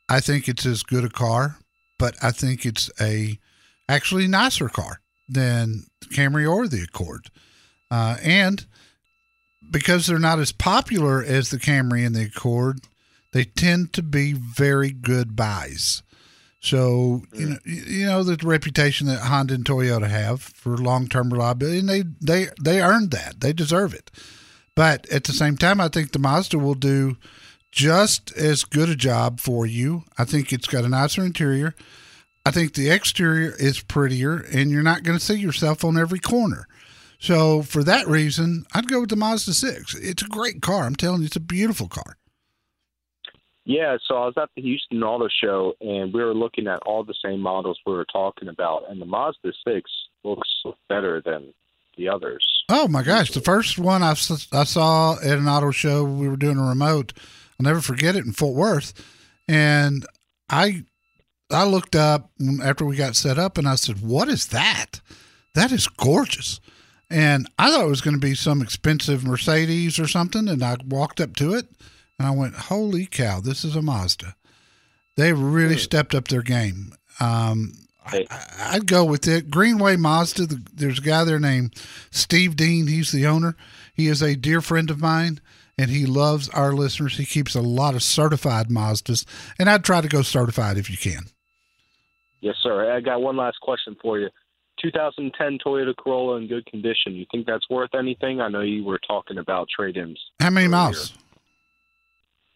I 0.09 0.19
think 0.19 0.47
it's 0.47 0.65
as 0.65 0.83
good 0.83 1.03
a 1.03 1.09
car, 1.09 1.57
but 1.99 2.15
I 2.21 2.31
think 2.31 2.65
it's 2.65 2.89
a 2.99 3.37
actually 3.87 4.27
nicer 4.27 4.69
car 4.69 5.01
than 5.27 5.85
the 5.99 6.07
Camry 6.07 6.49
or 6.49 6.67
the 6.67 6.83
Accord. 6.83 7.29
Uh, 7.89 8.17
and 8.23 8.65
because 9.71 10.05
they're 10.05 10.19
not 10.19 10.39
as 10.39 10.51
popular 10.51 11.23
as 11.23 11.49
the 11.49 11.57
Camry 11.57 12.05
and 12.05 12.15
the 12.15 12.25
Accord, 12.25 12.81
they 13.31 13.45
tend 13.45 13.93
to 13.93 14.03
be 14.03 14.33
very 14.33 14.91
good 14.91 15.35
buys. 15.35 16.03
So 16.59 17.23
you 17.33 17.49
know, 17.49 17.57
you 17.65 18.05
know 18.05 18.23
the 18.23 18.37
reputation 18.45 19.07
that 19.07 19.21
Honda 19.21 19.55
and 19.55 19.65
Toyota 19.65 20.07
have 20.07 20.41
for 20.41 20.77
long-term 20.77 21.33
reliability, 21.33 21.79
and 21.79 21.89
they 21.89 22.03
they 22.21 22.49
they 22.61 22.81
earned 22.81 23.09
that. 23.11 23.39
They 23.39 23.51
deserve 23.51 23.95
it. 23.95 24.11
But 24.75 25.09
at 25.09 25.23
the 25.23 25.33
same 25.33 25.57
time, 25.57 25.81
I 25.81 25.87
think 25.87 26.11
the 26.11 26.19
Mazda 26.19 26.59
will 26.59 26.75
do 26.75 27.17
just 27.71 28.31
as 28.33 28.63
good 28.63 28.89
a 28.89 28.95
job 28.95 29.39
for 29.39 29.65
you. 29.65 30.03
I 30.17 30.25
think 30.25 30.53
it's 30.53 30.67
got 30.67 30.83
a 30.83 30.89
nicer 30.89 31.25
interior. 31.25 31.73
I 32.45 32.51
think 32.51 32.73
the 32.73 32.89
exterior 32.89 33.55
is 33.57 33.81
prettier, 33.81 34.37
and 34.37 34.71
you're 34.71 34.83
not 34.83 35.03
going 35.03 35.17
to 35.17 35.23
see 35.23 35.35
yourself 35.35 35.83
on 35.83 35.97
every 35.97 36.19
corner. 36.19 36.67
So 37.21 37.61
for 37.61 37.83
that 37.83 38.07
reason, 38.07 38.65
I'd 38.73 38.87
go 38.87 38.99
with 38.99 39.11
the 39.11 39.15
Mazda 39.15 39.53
Six. 39.53 39.93
It's 39.95 40.23
a 40.23 40.27
great 40.27 40.61
car. 40.61 40.85
I'm 40.85 40.95
telling 40.95 41.21
you, 41.21 41.27
it's 41.27 41.35
a 41.35 41.39
beautiful 41.39 41.87
car. 41.87 42.17
Yeah, 43.63 43.97
so 44.07 44.15
I 44.15 44.25
was 44.25 44.33
at 44.37 44.49
the 44.55 44.63
Houston 44.63 45.03
Auto 45.03 45.27
Show 45.29 45.75
and 45.79 46.11
we 46.11 46.23
were 46.23 46.33
looking 46.33 46.67
at 46.67 46.81
all 46.81 47.03
the 47.03 47.13
same 47.23 47.39
models 47.39 47.79
we 47.85 47.93
were 47.93 48.07
talking 48.11 48.47
about, 48.47 48.89
and 48.89 48.99
the 48.99 49.05
Mazda 49.05 49.53
6 49.65 49.91
looks 50.23 50.49
better 50.89 51.21
than 51.23 51.53
the 51.95 52.09
others. 52.09 52.43
Oh 52.69 52.87
my 52.87 53.03
gosh, 53.03 53.29
the 53.31 53.39
first 53.39 53.77
one 53.77 54.01
I 54.01 54.15
saw 54.15 55.19
at 55.19 55.37
an 55.37 55.47
auto 55.47 55.69
show, 55.69 56.03
we 56.03 56.27
were 56.27 56.37
doing 56.37 56.57
a 56.57 56.67
remote. 56.67 57.13
I'll 57.59 57.65
never 57.65 57.81
forget 57.81 58.15
it 58.15 58.25
in 58.25 58.31
Fort 58.31 58.55
Worth, 58.55 58.93
and 59.47 60.07
I 60.49 60.85
I 61.51 61.65
looked 61.65 61.95
up 61.95 62.31
after 62.63 62.83
we 62.83 62.95
got 62.95 63.15
set 63.15 63.37
up, 63.37 63.59
and 63.59 63.67
I 63.67 63.75
said, 63.75 64.01
"What 64.01 64.27
is 64.27 64.47
that? 64.47 65.01
That 65.53 65.71
is 65.71 65.87
gorgeous." 65.87 66.59
And 67.11 67.49
I 67.59 67.69
thought 67.69 67.85
it 67.85 67.89
was 67.89 68.01
going 68.01 68.13
to 68.15 68.25
be 68.25 68.35
some 68.35 68.61
expensive 68.61 69.23
Mercedes 69.25 69.99
or 69.99 70.07
something, 70.07 70.47
and 70.47 70.63
I 70.63 70.77
walked 70.87 71.19
up 71.19 71.35
to 71.37 71.53
it, 71.53 71.67
and 72.17 72.27
I 72.27 72.31
went, 72.31 72.55
"Holy 72.55 73.05
cow, 73.05 73.41
this 73.41 73.63
is 73.65 73.75
a 73.75 73.81
Mazda!" 73.81 74.35
They 75.17 75.33
really 75.33 75.77
stepped 75.77 76.15
up 76.15 76.27
their 76.29 76.41
game. 76.41 76.93
Um. 77.19 77.73
I- 78.03 78.25
I'd 78.59 78.87
go 78.87 79.05
with 79.05 79.27
it. 79.27 79.51
Greenway 79.51 79.95
Mazda. 79.95 80.47
The, 80.47 80.61
there's 80.73 80.97
a 80.97 81.03
guy 81.03 81.23
there 81.23 81.39
named 81.39 81.75
Steve 82.09 82.55
Dean. 82.55 82.87
He's 82.87 83.11
the 83.11 83.27
owner. 83.27 83.55
He 83.93 84.07
is 84.07 84.23
a 84.23 84.35
dear 84.35 84.59
friend 84.59 84.89
of 84.89 84.99
mine, 84.99 85.39
and 85.77 85.91
he 85.91 86.07
loves 86.07 86.49
our 86.49 86.73
listeners. 86.73 87.17
He 87.17 87.25
keeps 87.25 87.53
a 87.53 87.61
lot 87.61 87.93
of 87.93 88.01
certified 88.01 88.69
Mazdas, 88.69 89.23
and 89.59 89.69
I'd 89.69 89.83
try 89.83 90.01
to 90.01 90.07
go 90.07 90.23
certified 90.23 90.77
if 90.77 90.89
you 90.89 90.97
can. 90.97 91.25
Yes, 92.39 92.55
sir. 92.63 92.91
I 92.91 93.01
got 93.01 93.21
one 93.21 93.37
last 93.37 93.59
question 93.61 93.95
for 94.01 94.17
you. 94.17 94.29
2010 94.81 95.59
Toyota 95.65 95.95
Corolla 95.95 96.37
in 96.37 96.47
good 96.47 96.65
condition. 96.65 97.13
You 97.13 97.25
think 97.31 97.45
that's 97.45 97.69
worth 97.69 97.93
anything? 97.93 98.41
I 98.41 98.47
know 98.49 98.61
you 98.61 98.83
were 98.83 98.99
talking 99.07 99.37
about 99.37 99.67
trade-ins. 99.75 100.19
How 100.39 100.49
many 100.49 100.65
Earlier. 100.67 100.71
miles? 100.77 101.13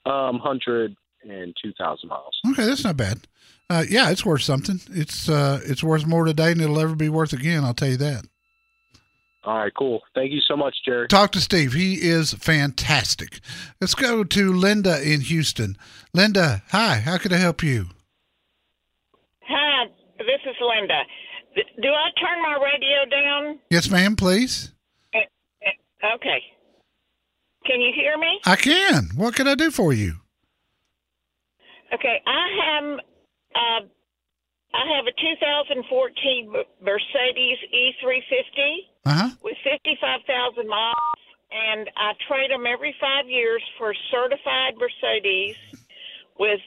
Um, 0.06 0.40
102,000 0.40 2.10
miles. 2.10 2.40
Okay, 2.52 2.66
that's 2.66 2.84
not 2.84 2.98
bad. 2.98 3.28
Uh, 3.70 3.84
yeah, 3.90 4.12
it's 4.12 4.26
worth 4.26 4.44
something. 4.44 4.80
It's 4.92 5.28
uh, 5.28 5.60
it's 5.66 5.84
worth 5.84 6.06
more 6.06 6.26
today 6.26 6.54
than 6.54 6.62
it'll 6.62 6.80
ever 6.80 6.96
be 6.96 7.10
worth 7.10 7.34
again. 7.34 7.64
I'll 7.64 7.74
tell 7.74 7.90
you 7.90 7.98
that. 7.98 8.26
All 9.44 9.58
right, 9.58 9.72
cool. 9.78 10.02
Thank 10.14 10.32
you 10.32 10.42
so 10.42 10.56
much, 10.56 10.76
Jerry. 10.86 11.08
Talk 11.08 11.32
to 11.34 11.42
Steve. 11.42 11.74
He 11.74 11.96
is 11.96 12.34
fantastic. 12.34 13.40
Let's 13.82 13.96
go 13.96 14.24
to 14.24 14.54
Linda 14.54 15.02
in 15.02 15.22
Houston. 15.22 15.78
Linda, 16.14 16.62
hi. 16.70 16.98
How 17.00 17.18
can 17.18 17.34
I 17.34 17.38
help 17.38 17.64
you? 17.64 17.88
Hi, 19.48 19.86
this 20.20 20.42
is 20.48 20.56
Linda. 20.62 21.02
Do 21.56 21.90
I 21.90 22.10
turn 22.20 22.42
my 22.42 22.58
radio 22.62 23.10
down? 23.10 23.60
Yes, 23.70 23.90
ma'am. 23.90 24.16
Please. 24.16 24.72
Okay. 26.04 26.42
Can 27.66 27.82
you 27.82 27.92
hear 27.96 28.18
me? 28.18 28.40
I 28.46 28.56
can. 28.56 29.10
What 29.16 29.36
can 29.36 29.48
I 29.48 29.56
do 29.56 29.72
for 29.72 29.92
you? 29.94 30.14
Okay, 31.94 32.22
I 32.28 32.44
have 32.62 33.00
uh, 33.56 33.82
I 34.76 34.84
have 34.98 35.06
a 35.08 35.14
2014 35.16 36.54
Mercedes 36.82 37.58
E350 37.74 38.76
Uh 39.06 39.10
huh. 39.14 39.30
with 39.42 39.56
55,000 39.64 40.68
miles, 40.68 41.20
and 41.52 41.90
I 41.96 42.12
trade 42.28 42.52
them 42.52 42.66
every 42.68 42.94
five 43.00 43.30
years 43.30 43.64
for 43.78 43.94
certified 44.12 44.74
Mercedes 44.78 45.56
with 46.38 46.60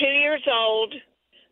two 0.00 0.06
years 0.12 0.42
old 0.50 0.92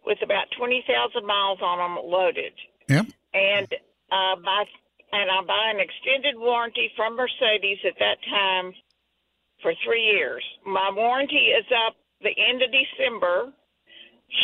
with 0.06 0.18
about 0.22 0.46
20,000 0.56 1.26
miles 1.26 1.58
on 1.60 1.78
them 1.78 2.04
loaded. 2.06 2.52
Yep. 2.88 3.06
and 3.34 3.66
uh, 4.12 4.36
buy 4.44 4.64
and 5.12 5.30
I 5.30 5.42
buy 5.44 5.72
an 5.75 5.80
extended 5.80 6.38
warranty 6.38 6.90
from 6.96 7.16
Mercedes 7.16 7.78
at 7.84 7.94
that 7.98 8.18
time 8.30 8.72
for 9.62 9.72
three 9.84 10.02
years. 10.02 10.42
My 10.64 10.90
warranty 10.94 11.50
is 11.58 11.64
up 11.86 11.96
the 12.20 12.30
end 12.38 12.62
of 12.62 12.70
December. 12.70 13.52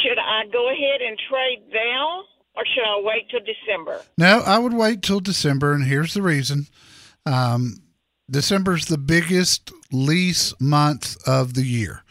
Should 0.03 0.19
I 0.19 0.47
go 0.53 0.69
ahead 0.71 1.01
and 1.03 1.19
trade 1.31 1.63
now, 1.73 2.23
or 2.57 2.65
should 2.67 2.85
I 2.85 3.01
wait 3.03 3.29
till 3.31 3.41
December? 3.41 4.03
No, 4.19 4.43
I 4.45 4.59
would 4.59 4.73
wait 4.75 5.03
till 5.03 5.21
December, 5.21 5.73
and 5.73 5.85
here's 5.85 6.15
the 6.15 6.23
reason. 6.23 6.67
Um, 7.27 7.83
December's 8.31 8.87
the 8.87 8.99
biggest 8.99 9.73
lease 9.93 10.55
month 10.61 11.17
of 11.27 11.55
the 11.55 11.65
year. 11.65 12.03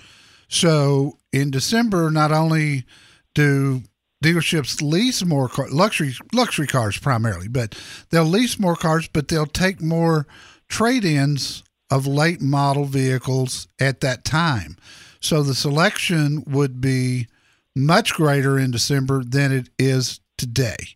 So 0.47 1.17
in 1.31 1.51
December, 1.51 2.11
not 2.11 2.31
only 2.31 2.85
do 3.33 3.83
dealerships 4.23 4.81
lease 4.81 5.25
more 5.25 5.49
car, 5.49 5.69
luxury 5.69 6.13
luxury 6.33 6.67
cars 6.67 6.97
primarily, 6.97 7.47
but 7.47 7.75
they'll 8.09 8.23
lease 8.23 8.59
more 8.59 8.75
cars, 8.75 9.07
but 9.07 9.27
they'll 9.27 9.45
take 9.45 9.81
more 9.81 10.27
trade-ins 10.67 11.63
of 11.89 12.07
late 12.07 12.41
model 12.41 12.85
vehicles 12.85 13.67
at 13.79 13.99
that 14.01 14.23
time. 14.23 14.77
So 15.19 15.43
the 15.43 15.55
selection 15.55 16.43
would 16.47 16.79
be 16.79 17.27
much 17.75 18.13
greater 18.13 18.57
in 18.57 18.71
December 18.71 19.23
than 19.23 19.51
it 19.51 19.69
is 19.77 20.19
today. 20.37 20.95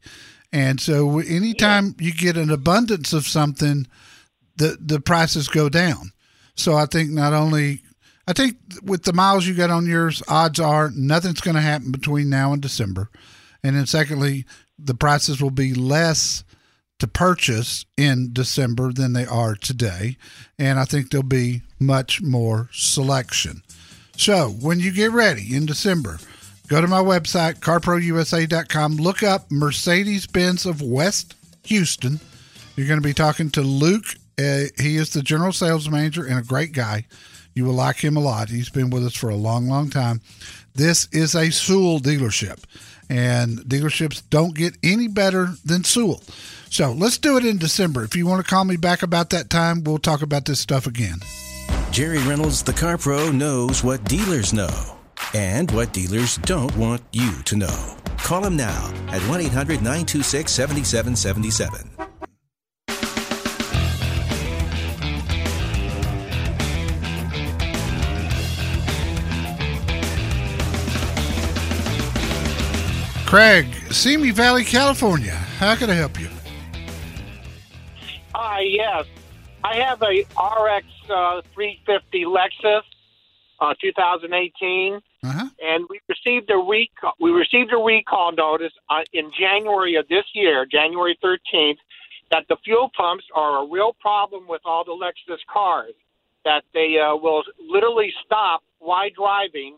And 0.52 0.80
so 0.80 1.20
anytime 1.20 1.96
you 2.00 2.14
get 2.14 2.38
an 2.38 2.50
abundance 2.50 3.12
of 3.12 3.28
something, 3.28 3.88
the 4.56 4.78
the 4.80 5.00
prices 5.00 5.48
go 5.48 5.68
down. 5.68 6.12
So 6.56 6.76
I 6.76 6.86
think 6.86 7.12
not 7.12 7.34
only 7.34 7.82
I 8.28 8.34
think 8.34 8.58
with 8.84 9.04
the 9.04 9.14
miles 9.14 9.46
you 9.46 9.54
got 9.54 9.70
on 9.70 9.86
yours, 9.86 10.24
odds 10.28 10.60
are 10.60 10.90
nothing's 10.96 11.42
going 11.42 11.56
to 11.56 11.62
happen 11.62 11.92
between 11.92 12.30
now 12.30 12.54
and 12.54 12.62
December. 12.62 13.10
And 13.64 13.76
then 13.76 13.86
secondly, 13.86 14.46
the 14.78 14.96
prices 14.96 15.42
will 15.42 15.52
be 15.52 15.74
less 15.74 16.44
to 17.00 17.08
purchase 17.08 17.86
in 17.98 18.32
December 18.32 18.92
than 18.92 19.14
they 19.14 19.26
are 19.26 19.56
today, 19.56 20.18
and 20.58 20.80
I 20.80 20.86
think 20.86 21.10
there'll 21.10 21.24
be 21.24 21.62
much 21.80 22.22
more 22.22 22.70
selection. 22.72 23.64
So 24.18 24.50
when 24.50 24.80
you 24.80 24.92
get 24.92 25.12
ready 25.12 25.56
in 25.56 25.66
December, 25.66 26.20
go 26.68 26.80
to 26.80 26.88
my 26.88 27.02
website, 27.02 27.60
carprousa.com, 27.60 28.96
look 28.96 29.24
up 29.24 29.52
Mercedes 29.52 30.26
Benz 30.26 30.66
of 30.66 30.82
West 30.82 31.36
Houston. 31.66 32.20
You're 32.76 32.88
going 32.88 33.02
to 33.02 33.08
be 33.08 33.14
talking 33.14 33.50
to 33.52 33.62
Luke. 33.62 34.06
Uh, 34.40 34.66
he 34.80 34.96
is 34.96 35.12
the 35.12 35.22
general 35.22 35.52
sales 35.52 35.90
manager 35.90 36.26
and 36.26 36.40
a 36.40 36.44
great 36.44 36.72
guy. 36.72 37.06
You 37.56 37.64
will 37.64 37.74
like 37.74 37.98
him 37.98 38.18
a 38.18 38.20
lot. 38.20 38.50
He's 38.50 38.70
been 38.70 38.90
with 38.90 39.06
us 39.06 39.16
for 39.16 39.30
a 39.30 39.36
long, 39.36 39.68
long 39.68 39.90
time. 39.90 40.22
This 40.76 41.08
is 41.14 41.36
a 41.36 41.52
Sewell 41.52 42.00
dealership. 42.00 42.64
And 43.10 43.60
dealerships 43.60 44.22
don't 44.30 44.54
get 44.54 44.76
any 44.84 45.08
better 45.08 45.50
than 45.64 45.86
Sewell. 45.86 46.22
So 46.70 46.92
let's 46.92 47.18
do 47.18 47.38
it 47.38 47.46
in 47.46 47.58
December. 47.58 48.04
If 48.04 48.16
you 48.16 48.28
want 48.28 48.44
to 48.46 48.50
call 48.50 48.66
me 48.66 48.76
back 48.76 49.04
about 49.04 49.30
that 49.30 49.50
time, 49.50 49.84
we'll 49.84 50.00
talk 50.00 50.22
about 50.22 50.44
this 50.44 50.60
stuff 50.60 50.86
again. 50.86 51.20
Jerry 51.92 52.20
Reynolds, 52.20 52.62
the 52.62 52.74
car 52.74 52.98
pro, 52.98 53.32
knows 53.32 53.84
what 53.84 54.04
dealers 54.04 54.52
know 54.52 54.98
and 55.34 55.72
what 55.72 55.94
dealers 55.94 56.36
don't 56.38 56.76
want 56.76 57.02
you 57.14 57.42
to 57.44 57.56
know. 57.56 57.96
Call 58.18 58.44
him 58.44 58.58
now 58.58 58.92
at 59.08 59.22
1 59.30 59.40
800 59.40 59.78
926 59.82 60.52
7777. 60.52 61.90
Craig, 73.36 73.68
Simi 73.92 74.32
Valley, 74.32 74.64
California. 74.64 75.34
How 75.60 75.76
can 75.76 75.90
I 75.90 75.94
help 75.96 76.18
you? 76.18 76.30
Uh, 78.34 78.60
yes. 78.62 79.04
I 79.62 79.76
have 79.76 80.02
a 80.02 80.22
RX 80.42 80.88
uh, 81.10 81.42
350 81.54 82.24
Lexus, 82.24 82.84
uh, 83.60 83.74
2018, 83.82 85.02
Uh-huh. 85.22 85.50
and 85.62 85.84
we 85.90 86.00
received 86.08 86.50
a 86.50 86.56
recall. 86.56 87.12
We 87.20 87.32
received 87.32 87.74
a 87.74 87.78
recall 87.78 88.32
notice 88.32 88.72
uh, 88.90 89.04
in 89.12 89.30
January 89.38 89.96
of 89.96 90.08
this 90.08 90.24
year, 90.34 90.66
January 90.66 91.20
13th, 91.22 91.80
that 92.32 92.46
the 92.48 92.56
fuel 92.64 92.90
pumps 92.96 93.26
are 93.36 93.66
a 93.66 93.68
real 93.70 93.98
problem 94.00 94.48
with 94.48 94.62
all 94.64 94.86
the 94.86 94.92
Lexus 94.94 95.40
cars. 95.52 95.92
That 96.46 96.64
they 96.74 97.00
uh, 97.00 97.18
will 97.18 97.44
literally 97.68 98.14
stop 98.26 98.64
while 98.80 99.10
driving 99.14 99.76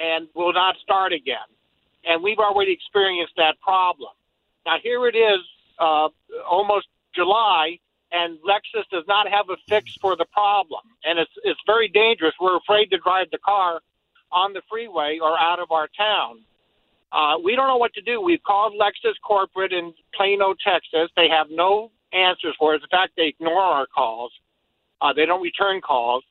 and 0.00 0.26
will 0.34 0.52
not 0.52 0.74
start 0.82 1.12
again. 1.12 1.46
And 2.06 2.22
we've 2.22 2.38
already 2.38 2.72
experienced 2.72 3.34
that 3.36 3.60
problem. 3.60 4.12
Now 4.64 4.76
here 4.82 5.06
it 5.06 5.16
is, 5.16 5.40
uh, 5.78 6.08
almost 6.48 6.86
July, 7.14 7.78
and 8.12 8.38
Lexus 8.38 8.84
does 8.90 9.04
not 9.08 9.28
have 9.28 9.50
a 9.50 9.56
fix 9.68 9.94
for 10.00 10.16
the 10.16 10.26
problem, 10.32 10.82
and 11.04 11.18
it's 11.18 11.32
it's 11.44 11.60
very 11.66 11.88
dangerous. 11.88 12.34
We're 12.40 12.56
afraid 12.56 12.86
to 12.90 12.98
drive 12.98 13.30
the 13.32 13.38
car 13.38 13.80
on 14.32 14.52
the 14.52 14.62
freeway 14.70 15.18
or 15.20 15.38
out 15.38 15.58
of 15.58 15.70
our 15.70 15.88
town. 15.96 16.40
Uh, 17.12 17.38
we 17.42 17.56
don't 17.56 17.68
know 17.68 17.76
what 17.76 17.94
to 17.94 18.00
do. 18.02 18.20
We've 18.20 18.42
called 18.42 18.74
Lexus 18.74 19.14
corporate 19.24 19.72
in 19.72 19.94
Plano, 20.14 20.54
Texas. 20.62 21.10
They 21.16 21.28
have 21.28 21.46
no 21.50 21.90
answers 22.12 22.54
for 22.58 22.74
us. 22.74 22.80
In 22.82 22.88
fact, 22.88 23.12
they 23.16 23.28
ignore 23.28 23.60
our 23.60 23.86
calls. 23.86 24.32
Uh, 25.00 25.12
they 25.12 25.26
don't 25.26 25.42
return 25.42 25.80
calls. 25.80 26.24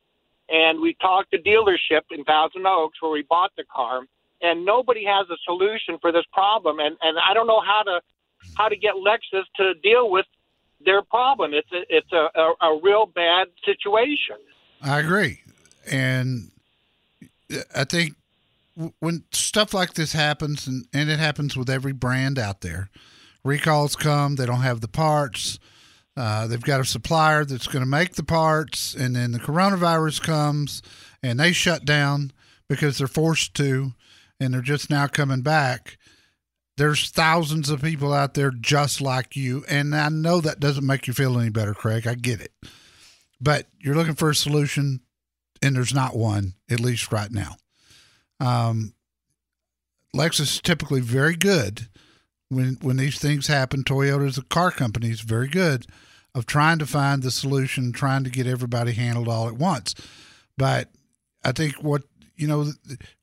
And 0.50 0.80
we 0.80 0.96
talked 1.02 1.32
to 1.32 1.40
dealership 1.40 2.02
in 2.12 2.24
Thousand 2.24 2.68
Oaks 2.68 3.02
where 3.02 3.12
we 3.12 3.24
bought 3.24 3.52
the 3.58 3.64
car, 3.64 4.02
and 4.46 4.66
nobody 4.66 5.04
has 5.06 5.26
a 5.30 5.38
solution 5.44 5.98
for 6.02 6.12
this 6.12 6.26
problem. 6.32 6.80
And 6.80 6.96
and 7.02 7.18
I 7.20 7.34
don't 7.34 7.48
know 7.48 7.62
how 7.62 7.82
to 7.84 8.02
how 8.58 8.68
to 8.68 8.76
get 8.76 8.94
Lexus 8.96 9.46
to 9.58 9.74
deal 9.76 10.10
with 10.10 10.26
their 10.84 11.02
problem. 11.02 11.54
It's 11.54 11.72
a, 11.72 11.82
it's 11.90 12.12
a, 12.12 12.30
a, 12.40 12.54
a 12.70 12.80
real 12.82 13.06
bad 13.06 13.48
situation. 13.66 14.38
I 14.82 15.00
agree. 15.00 15.42
And 15.90 16.52
I 17.76 17.86
think 17.86 18.14
when 19.00 19.24
stuff 19.32 19.74
like 19.74 19.94
this 19.94 20.14
happens, 20.14 20.68
and, 20.68 20.86
and 20.94 21.10
it 21.10 21.20
happens 21.20 21.56
with 21.56 21.70
every 21.70 21.94
brand 21.94 22.38
out 22.38 22.62
there, 22.62 22.90
recalls 23.44 23.96
come, 23.96 24.36
they 24.36 24.46
don't 24.46 24.62
have 24.62 24.82
the 24.82 24.88
parts. 24.88 25.60
Uh, 26.18 26.48
they've 26.48 26.62
got 26.62 26.80
a 26.80 26.86
supplier 26.86 27.44
that's 27.46 27.68
going 27.68 27.84
to 27.84 27.90
make 27.90 28.16
the 28.16 28.24
parts, 28.24 28.94
and 28.94 29.16
then 29.16 29.32
the 29.32 29.40
coronavirus 29.40 30.22
comes 30.22 30.82
and 31.22 31.40
they 31.40 31.52
shut 31.52 31.84
down 31.86 32.32
because 32.68 32.98
they're 32.98 33.08
forced 33.08 33.54
to, 33.56 33.94
and 34.40 34.54
they're 34.54 34.62
just 34.62 34.90
now 34.90 35.08
coming 35.08 35.42
back. 35.42 35.98
There's 36.78 37.10
thousands 37.10 37.70
of 37.70 37.82
people 37.82 38.14
out 38.14 38.34
there 38.34 38.52
just 38.52 39.00
like 39.00 39.36
you, 39.36 39.64
and 39.70 39.96
I 39.96 40.10
know 40.10 40.42
that 40.42 40.60
doesn't 40.60 40.86
make 40.86 41.08
you 41.08 41.14
feel 41.14 41.40
any 41.40 41.50
better, 41.50 41.74
Craig. 41.74 42.06
I 42.06 42.16
get 42.16 42.42
it, 42.42 42.52
but 43.40 43.68
you're 43.80 43.96
looking 43.96 44.16
for 44.16 44.30
a 44.30 44.36
solution, 44.36 45.00
and 45.62 45.76
there's 45.76 45.94
not 45.94 46.18
one, 46.18 46.56
at 46.70 46.82
least 46.82 47.14
right 47.14 47.32
now. 47.32 47.56
Um, 48.42 48.94
Lexus 50.14 50.42
is 50.42 50.62
typically 50.62 51.02
very 51.02 51.36
good 51.36 51.88
when 52.50 52.78
when 52.82 52.98
these 52.98 53.20
things 53.20 53.48
happen. 53.48 53.84
Toyota's 53.84 54.38
a 54.38 54.44
car 54.44 54.72
company 54.72 55.10
is 55.10 55.22
very 55.22 55.48
good 55.48 55.86
of 56.34 56.46
trying 56.46 56.80
to 56.80 56.86
find 56.86 57.24
the 57.24 57.32
solution, 57.32 57.94
trying 57.94 58.26
to 58.26 58.30
get 58.30 58.48
everybody 58.48 58.92
handled 58.92 59.30
all 59.30 59.48
at 59.48 59.56
once. 59.56 59.96
But 60.58 60.90
I 61.44 61.52
think 61.54 61.76
what 61.76 62.04
you 62.36 62.48
know 62.48 62.72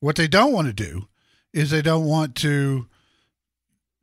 what 0.01 0.17
they 0.17 0.29
don't 0.29 0.53
want 0.53 0.67
to 0.69 0.73
do 0.73 1.09
is 1.53 1.71
they 1.71 1.83
don't 1.83 2.05
want 2.05 2.35
to 2.37 2.87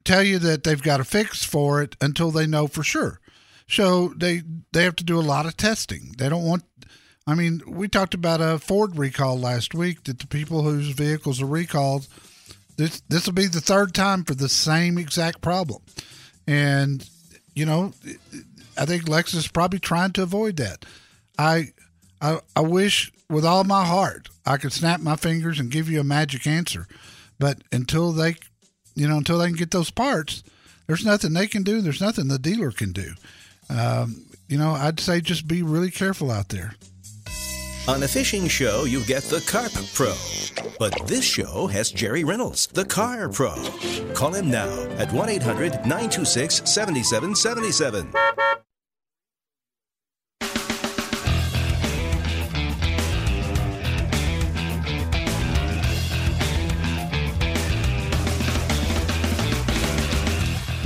tell 0.04 0.24
you 0.24 0.40
that 0.40 0.64
they've 0.64 0.82
got 0.82 1.00
a 1.00 1.04
fix 1.04 1.44
for 1.44 1.82
it 1.82 1.96
until 2.02 2.32
they 2.32 2.48
know 2.48 2.68
for 2.68 2.84
sure. 2.84 3.20
So 3.68 4.10
they 4.10 4.42
they 4.72 4.84
have 4.84 4.96
to 4.98 5.04
do 5.04 5.20
a 5.20 5.22
lot 5.22 5.46
of 5.46 5.58
testing. 5.58 6.14
They 6.18 6.30
don't 6.30 6.46
want 6.46 6.64
I 7.28 7.36
mean, 7.36 7.62
we 7.68 7.88
talked 7.88 8.16
about 8.16 8.42
a 8.42 8.58
Ford 8.58 8.98
recall 8.98 9.38
last 9.38 9.76
week 9.76 10.06
that 10.06 10.18
the 10.18 10.26
people 10.26 10.64
whose 10.64 10.90
vehicles 10.90 11.42
are 11.42 11.46
recalled 11.46 12.08
this 12.80 13.02
this 13.10 13.26
will 13.26 13.34
be 13.34 13.46
the 13.46 13.62
third 13.62 13.94
time 13.94 14.24
for 14.24 14.34
the 14.34 14.50
same 14.50 14.98
exact 14.98 15.42
problem. 15.42 15.82
And 16.48 17.08
you 17.54 17.66
know, 17.66 17.94
I 18.78 18.86
think 18.86 19.04
Lexus 19.04 19.36
is 19.36 19.48
probably 19.48 19.80
trying 19.80 20.14
to 20.14 20.24
avoid 20.24 20.56
that. 20.58 20.86
I 21.38 21.74
I 22.22 22.40
I 22.56 22.62
wish 22.62 23.12
with 23.30 23.46
all 23.46 23.64
my 23.64 23.86
heart 23.86 24.30
I 24.46 24.58
could 24.58 24.74
snap 24.74 25.00
my 25.00 25.16
fingers 25.16 25.60
and 25.60 25.70
give 25.70 25.90
you 25.90 26.00
a 26.00 26.04
magic 26.04 26.48
answer. 26.48 26.88
But 27.38 27.60
until 27.72 28.12
they 28.12 28.36
you 28.96 29.08
know, 29.08 29.18
until 29.18 29.38
they 29.38 29.48
can 29.48 29.56
get 29.56 29.72
those 29.72 29.92
parts, 29.92 30.44
there's 30.88 31.06
nothing 31.06 31.34
they 31.34 31.48
can 31.48 31.64
do. 31.64 31.82
There's 31.82 32.02
nothing 32.02 32.28
the 32.28 32.40
dealer 32.40 32.72
can 32.72 32.92
do. 32.92 33.14
Um, 33.70 34.26
you 34.48 34.58
know, 34.58 34.72
I'd 34.72 35.00
say 35.00 35.22
just 35.22 35.48
be 35.48 35.62
really 35.62 35.92
careful 35.92 36.32
out 36.32 36.50
there. 36.50 36.74
On 37.88 38.04
a 38.04 38.08
fishing 38.08 38.48
show, 38.48 38.84
you 38.84 39.04
get 39.06 39.24
the 39.24 39.42
Carp 39.42 39.72
Pro. 39.94 40.14
But 40.80 41.08
this 41.08 41.24
show 41.24 41.68
has 41.68 41.92
Jerry 41.92 42.24
Reynolds, 42.24 42.68
the 42.68 42.86
Car 42.86 43.30
Pro. 43.30 43.54
Call 44.14 44.34
him 44.34 44.50
now 44.50 44.70
at 44.98 45.14
1 45.14 45.30
800 45.30 45.72
926 45.86 46.70
7777. 46.70 48.12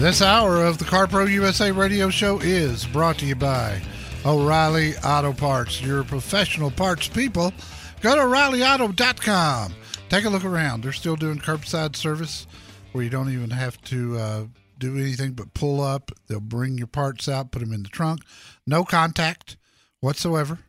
This 0.04 0.22
hour 0.22 0.66
of 0.66 0.80
the 0.80 0.84
CarPro 0.84 1.32
USA 1.32 1.72
radio 1.72 2.10
show 2.10 2.38
is 2.42 2.86
brought 2.86 3.18
to 3.20 3.26
you 3.26 3.36
by 3.36 3.82
O'Reilly 4.26 4.98
Auto 4.98 5.32
Parts, 5.32 5.82
your 5.82 6.04
professional 6.04 6.70
parts 6.72 7.08
people. 7.08 7.54
Go 8.02 8.14
to 8.14 8.24
O'ReillyAuto.com. 8.24 9.74
Take 10.10 10.26
a 10.26 10.30
look 10.30 10.44
around. 10.44 10.84
They're 10.84 10.92
still 10.92 11.16
doing 11.16 11.40
curbside 11.40 11.96
service 11.96 12.48
where 12.92 13.06
you 13.06 13.10
don't 13.10 13.32
even 13.32 13.50
have 13.52 13.82
to 13.84 14.18
uh, 14.18 14.46
do 14.78 14.98
anything 14.98 15.36
but 15.36 15.54
pull 15.54 15.80
up. 15.80 16.12
They'll 16.28 16.42
bring 16.42 16.78
your 16.78 16.88
parts 16.88 17.30
out, 17.30 17.54
put 17.54 17.60
them 17.60 17.72
in 17.72 17.84
the 17.84 17.90
trunk. 17.90 18.24
No 18.68 18.84
contact 18.84 19.56
whatsoever. 20.02 20.60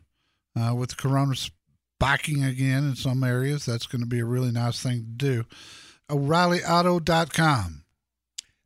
Uh, 0.55 0.77
with 0.77 0.91
the 0.91 0.97
corona 0.97 1.35
spiking 1.35 2.45
again 2.45 2.85
in 2.91 2.95
some 2.95 3.25
areas, 3.25 3.67
that's 3.67 3.89
going 3.89 4.03
to 4.03 4.07
be 4.07 4.21
a 4.21 4.25
really 4.25 4.53
nice 4.53 4.81
thing 4.81 5.01
to 5.01 5.11
do. 5.11 5.45
O'ReillyAuto.com. 6.09 7.84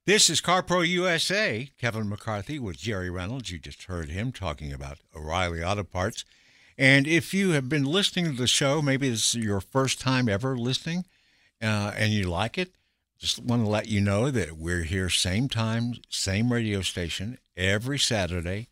This 0.09 0.31
is 0.31 0.41
CarPro 0.41 0.89
USA. 0.89 1.71
Kevin 1.79 2.09
McCarthy 2.09 2.59
with 2.59 2.79
Jerry 2.79 3.11
Reynolds. 3.11 3.51
You 3.51 3.59
just 3.59 3.83
heard 3.83 4.09
him 4.09 4.33
talking 4.33 4.73
about 4.73 5.01
O'Reilly 5.15 5.63
Auto 5.63 5.85
Parts. 5.85 6.25
And 6.79 7.07
if 7.07 7.35
you 7.35 7.51
have 7.51 7.69
been 7.69 7.85
listening 7.85 8.25
to 8.25 8.33
the 8.33 8.47
show, 8.47 8.81
maybe 8.81 9.11
this 9.11 9.35
is 9.35 9.45
your 9.45 9.61
first 9.61 10.01
time 10.01 10.27
ever 10.27 10.57
listening, 10.57 11.05
uh, 11.61 11.93
and 11.95 12.11
you 12.11 12.25
like 12.25 12.57
it, 12.57 12.73
just 13.19 13.39
want 13.39 13.63
to 13.63 13.69
let 13.69 13.89
you 13.89 14.01
know 14.01 14.31
that 14.31 14.57
we're 14.57 14.85
here 14.85 15.11
same 15.11 15.47
time, 15.47 15.97
same 16.09 16.51
radio 16.51 16.81
station 16.81 17.37
every 17.55 17.99
Saturday, 17.99 18.71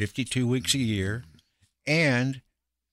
52 0.00 0.44
weeks 0.44 0.74
a 0.74 0.78
year. 0.78 1.22
And 1.86 2.42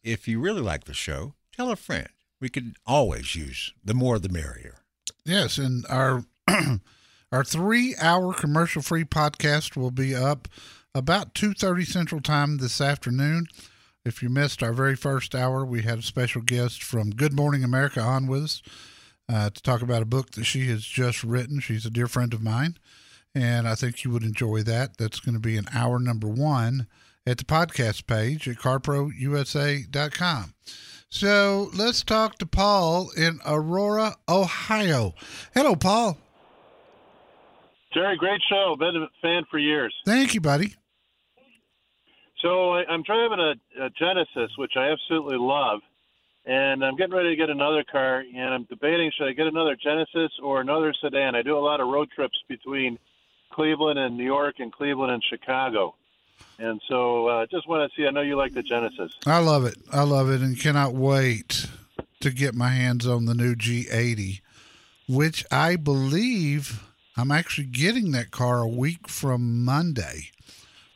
if 0.04 0.28
you 0.28 0.40
really 0.40 0.62
like 0.62 0.84
the 0.84 0.94
show, 0.94 1.34
tell 1.52 1.72
a 1.72 1.76
friend. 1.76 2.10
We 2.40 2.50
could 2.50 2.76
always 2.86 3.36
use 3.36 3.74
the 3.84 3.96
more 3.96 4.20
the 4.20 4.30
merrier. 4.30 4.84
Yes, 5.26 5.58
and 5.58 5.84
our 5.90 6.26
our 7.32 7.44
three 7.44 7.96
hour 8.00 8.34
commercial 8.34 8.82
free 8.82 9.06
podcast 9.06 9.78
will 9.78 9.92
be 9.92 10.14
up 10.14 10.48
about 10.94 11.34
two 11.34 11.54
thirty 11.54 11.86
Central 11.86 12.22
Time 12.22 12.58
this 12.58 12.82
afternoon. 12.82 13.48
If 14.04 14.22
you 14.22 14.30
missed 14.30 14.64
our 14.64 14.74
very 14.74 14.96
first 14.96 15.36
hour, 15.36 15.64
we 15.66 15.84
had 15.84 16.00
a 16.00 16.04
special 16.04 16.42
guest 16.42 16.84
from 16.84 17.12
Good 17.12 17.34
Morning 17.34 17.64
America 17.64 18.02
on 18.02 18.28
with 18.28 18.44
us 18.44 18.62
uh, 19.30 19.50
to 19.50 19.62
talk 19.62 19.82
about 19.82 20.02
a 20.02 20.06
book 20.06 20.32
that 20.32 20.44
she 20.44 20.68
has 20.68 20.84
just 20.84 21.24
written. 21.24 21.60
She's 21.60 21.86
a 21.86 21.92
dear 21.92 22.08
friend 22.08 22.34
of 22.34 22.42
mine, 22.42 22.78
and 23.36 23.68
I 23.68 23.76
think 23.76 24.04
you 24.04 24.12
would 24.12 24.24
enjoy 24.24 24.64
that. 24.64 24.98
That's 24.98 25.20
going 25.20 25.36
to 25.36 25.40
be 25.40 25.56
an 25.56 25.68
hour 25.74 26.00
number 26.00 26.28
one 26.28 26.88
at 27.26 27.38
the 27.38 27.46
podcast 27.46 28.08
page 28.08 28.48
at 28.50 28.58
carprousa.com. 28.58 30.54
So 31.10 31.70
let's 31.76 32.04
talk 32.04 32.38
to 32.40 32.46
Paul 32.46 33.12
in 33.16 33.40
Aurora, 33.46 34.16
Ohio. 34.28 35.14
Hello, 35.54 35.76
Paul. 35.76 36.18
Jerry, 37.94 38.16
great 38.18 38.42
show. 38.50 38.76
Been 38.78 38.96
a 38.96 39.08
fan 39.22 39.44
for 39.50 39.58
years. 39.58 39.94
Thank 40.06 40.34
you, 40.34 40.42
buddy. 40.42 40.76
So 42.42 42.74
I, 42.74 42.86
I'm 42.90 43.04
driving 43.04 43.40
a, 43.40 43.86
a 43.86 43.90
Genesis, 43.92 44.52
which 44.58 44.74
I 44.76 44.92
absolutely 44.92 45.38
love, 45.38 45.82
and 46.46 46.84
I'm 46.84 46.96
getting 46.96 47.14
ready 47.14 47.30
to 47.30 47.36
get 47.36 47.50
another 47.50 47.84
car, 47.84 48.20
and 48.20 48.54
I'm 48.54 48.64
debating 48.64 49.12
should 49.16 49.28
I 49.28 49.34
get 49.34 49.48
another 49.48 49.76
Genesis 49.76 50.32
or 50.42 50.62
another 50.62 50.94
sedan. 51.02 51.36
I 51.36 51.42
do 51.42 51.58
a 51.58 51.60
lot 51.60 51.80
of 51.80 51.88
road 51.88 52.10
trips 52.12 52.38
between 52.48 52.98
Cleveland 53.52 54.00
and 54.00 54.18
New 54.18 54.24
York, 54.24 54.56
and 54.60 54.72
Cleveland 54.72 55.12
and 55.12 55.24
Chicago, 55.24 55.96
and 56.58 56.82
so 56.88 57.28
uh, 57.28 57.46
just 57.52 57.68
want 57.68 57.92
to 57.92 57.96
see. 57.96 58.08
I 58.08 58.12
know 58.12 58.22
you 58.22 58.38
like 58.38 58.54
the 58.54 58.64
Genesis. 58.64 59.14
I 59.26 59.40
love 59.40 59.66
it. 59.66 59.76
I 59.92 60.04
love 60.04 60.30
it, 60.30 60.42
and 60.42 60.60
cannot 60.60 60.94
wait 60.94 61.68
to 62.22 62.32
get 62.32 62.56
my 62.56 62.70
hands 62.70 63.06
on 63.06 63.26
the 63.26 63.36
new 63.36 63.56
G80, 63.56 64.42
which 65.08 65.46
I 65.52 65.76
believe 65.76 66.82
I'm 67.22 67.32
actually 67.32 67.68
getting 67.68 68.12
that 68.12 68.32
car 68.32 68.62
a 68.62 68.68
week 68.68 69.08
from 69.08 69.64
Monday 69.64 70.32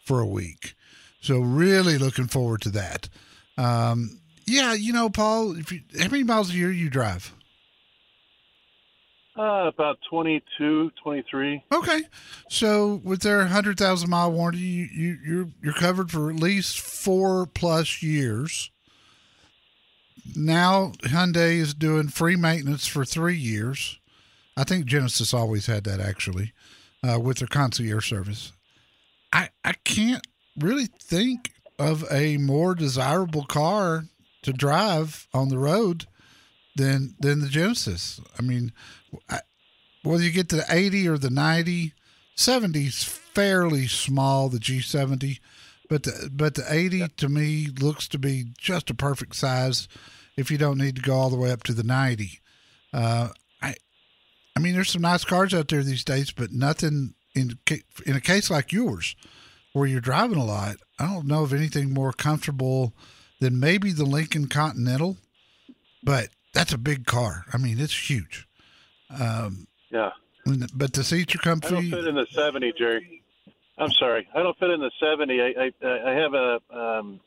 for 0.04 0.20
a 0.20 0.26
week. 0.26 0.74
So 1.22 1.40
really 1.40 2.00
looking 2.00 2.26
forward 2.26 2.62
to 2.62 2.70
that. 2.72 3.10
Um, 3.60 4.20
yeah, 4.48 4.74
you 4.74 4.92
know, 4.92 5.10
Paul, 5.10 5.56
if 5.56 5.72
you, 5.72 5.82
how 6.00 6.10
many 6.10 6.24
miles 6.24 6.50
a 6.50 6.54
year 6.54 6.72
you 6.72 6.90
drive? 6.90 7.32
Uh, 9.38 9.68
about 9.68 10.00
22, 10.10 10.92
23. 11.04 11.64
Okay, 11.72 12.02
so 12.50 13.02
with 13.04 13.22
their 13.22 13.46
hundred 13.48 13.78
thousand 13.78 14.10
mile 14.10 14.32
warranty, 14.32 14.60
you, 14.60 14.88
you 14.94 15.18
you're 15.26 15.48
you're 15.62 15.74
covered 15.74 16.10
for 16.10 16.30
at 16.30 16.38
least 16.38 16.80
four 16.80 17.46
plus 17.46 18.02
years. 18.02 18.72
Now 20.36 20.94
Hyundai 21.04 21.58
is 21.58 21.74
doing 21.74 22.08
free 22.08 22.38
maintenance 22.38 22.88
for 22.88 23.04
three 23.04 23.36
years. 23.36 24.00
I 24.58 24.64
think 24.64 24.86
Genesis 24.86 25.34
always 25.34 25.66
had 25.66 25.84
that 25.84 26.00
actually, 26.00 26.54
uh, 27.04 27.20
with 27.20 27.40
their 27.40 27.48
concierge 27.48 28.10
service. 28.10 28.54
I 29.34 29.50
I 29.64 29.74
can't 29.84 30.26
really 30.58 30.86
think 30.86 31.52
of 31.78 32.06
a 32.12 32.38
more 32.38 32.74
desirable 32.74 33.44
car 33.44 34.06
to 34.44 34.54
drive 34.54 35.28
on 35.34 35.50
the 35.50 35.58
road 35.58 36.06
than 36.76 37.16
than 37.20 37.42
the 37.42 37.50
Genesis. 37.50 38.22
I 38.38 38.42
mean, 38.42 38.72
I, 39.30 39.40
whether 40.04 40.24
you 40.24 40.32
get 40.32 40.50
to 40.50 40.58
the 40.58 40.66
80 40.70 41.08
or 41.08 41.18
the 41.18 41.30
90, 41.30 41.94
70 42.36 42.86
is 42.86 43.04
fairly 43.04 43.88
small, 43.88 44.50
the 44.50 44.60
G70, 44.60 45.40
but 45.90 46.04
the 46.04 46.30
but 46.32 46.56
the 46.56 46.66
80 46.68 47.08
to 47.18 47.30
me 47.30 47.68
looks 47.80 48.08
to 48.10 48.20
be 48.20 48.46
just 48.58 48.90
a 48.90 48.94
perfect 48.94 49.36
size 49.36 49.88
if 50.38 50.52
you 50.52 50.58
don't 50.58 50.78
need 50.78 50.96
to 50.98 51.02
go 51.02 51.16
all 51.16 51.30
the 51.30 51.38
way 51.38 51.52
up 51.52 51.64
to 51.64 51.74
the 51.74 51.84
90. 51.84 52.40
Uh, 52.94 53.30
I 54.56 54.62
mean, 54.62 54.74
there's 54.74 54.92
some 54.92 55.02
nice 55.02 55.26
cars 55.26 55.54
out 55.54 55.68
there 55.68 55.84
these 55.84 56.04
days, 56.04 56.32
but 56.32 56.52
nothing 56.52 57.14
in 57.36 57.60
in 58.06 58.16
a 58.16 58.22
case 58.22 58.50
like 58.50 58.72
yours 58.72 59.16
where 59.74 59.86
you're 59.88 60.00
driving 60.00 60.38
a 60.38 60.46
lot. 60.46 60.78
I 60.98 61.06
don't 61.08 61.28
know 61.28 61.44
of 61.44 61.52
anything 61.54 61.94
more 61.94 62.14
comfortable 62.14 62.94
than 63.42 63.60
maybe 63.60 63.92
the 63.92 64.06
Lincoln 64.06 64.48
Continental, 64.48 65.18
but 66.04 66.30
that's 66.54 66.72
a 66.74 66.78
big 66.78 67.06
car. 67.06 67.44
I 67.52 67.58
mean, 67.58 67.80
it's 67.80 68.10
huge. 68.10 68.48
Um, 69.10 69.68
Yeah. 69.92 70.12
but 70.74 70.94
the 70.94 71.04
seats 71.04 71.36
are 71.36 71.40
I 71.40 71.52
don't 71.52 71.90
fit 71.90 72.08
in 72.08 72.16
the 72.16 72.26
70, 72.32 72.74
Jerry. 72.78 73.22
I'm 73.78 73.92
sorry. 73.92 74.26
I 74.34 74.42
don't 74.42 74.58
fit 74.58 74.70
in 74.70 74.80
the 74.80 74.92
70. 75.02 75.42
I 75.42 75.72
I, 75.86 76.10
I 76.10 76.12
have 76.14 76.34
a 76.34 76.62
um 76.72 77.20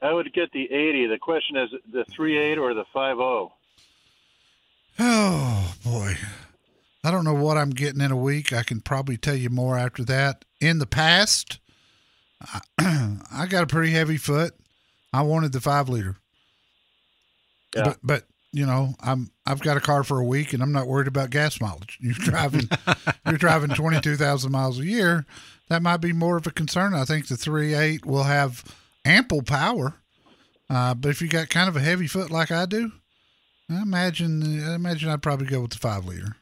I- 0.00 0.12
would 0.14 0.32
get 0.32 0.50
the 0.52 0.64
80. 0.72 1.08
The 1.08 1.18
question 1.18 1.56
is 1.56 1.68
the 1.92 2.04
three 2.06 2.38
eight 2.38 2.56
or 2.56 2.72
the 2.72 2.84
oh? 2.94 3.48
50. 3.48 3.61
Oh 4.98 5.74
boy, 5.84 6.16
I 7.04 7.10
don't 7.10 7.24
know 7.24 7.34
what 7.34 7.56
I'm 7.56 7.70
getting 7.70 8.00
in 8.00 8.10
a 8.10 8.16
week. 8.16 8.52
I 8.52 8.62
can 8.62 8.80
probably 8.80 9.16
tell 9.16 9.34
you 9.34 9.50
more 9.50 9.76
after 9.76 10.04
that. 10.04 10.44
In 10.60 10.78
the 10.78 10.86
past, 10.86 11.58
I, 12.40 12.60
I 13.32 13.46
got 13.46 13.64
a 13.64 13.66
pretty 13.66 13.92
heavy 13.92 14.16
foot. 14.16 14.54
I 15.12 15.22
wanted 15.22 15.52
the 15.52 15.60
five 15.60 15.88
liter. 15.88 16.16
Yeah. 17.74 17.84
But 17.84 17.98
but 18.02 18.24
you 18.52 18.66
know 18.66 18.94
I'm 19.00 19.30
I've 19.46 19.60
got 19.60 19.76
a 19.76 19.80
car 19.80 20.04
for 20.04 20.18
a 20.18 20.24
week 20.24 20.52
and 20.52 20.62
I'm 20.62 20.72
not 20.72 20.86
worried 20.86 21.08
about 21.08 21.30
gas 21.30 21.60
mileage. 21.60 21.98
You're 22.00 22.14
driving 22.14 22.68
you're 23.26 23.38
driving 23.38 23.70
twenty 23.70 24.00
two 24.00 24.16
thousand 24.16 24.52
miles 24.52 24.78
a 24.78 24.84
year. 24.84 25.24
That 25.68 25.82
might 25.82 25.98
be 25.98 26.12
more 26.12 26.36
of 26.36 26.46
a 26.46 26.50
concern. 26.50 26.94
I 26.94 27.04
think 27.04 27.28
the 27.28 27.36
three 27.36 27.74
eight 27.74 28.04
will 28.04 28.24
have 28.24 28.62
ample 29.04 29.42
power, 29.42 29.94
uh, 30.68 30.94
but 30.94 31.08
if 31.08 31.22
you 31.22 31.28
got 31.28 31.48
kind 31.48 31.68
of 31.68 31.76
a 31.76 31.80
heavy 31.80 32.06
foot 32.06 32.30
like 32.30 32.50
I 32.50 32.66
do, 32.66 32.92
I 33.72 33.82
imagine 33.82 34.64
I 34.68 34.74
imagine 34.74 35.08
I'd 35.08 35.22
probably 35.22 35.46
go 35.46 35.60
with 35.62 35.70
the 35.72 35.78
five 35.78 36.04
liter. 36.06 36.36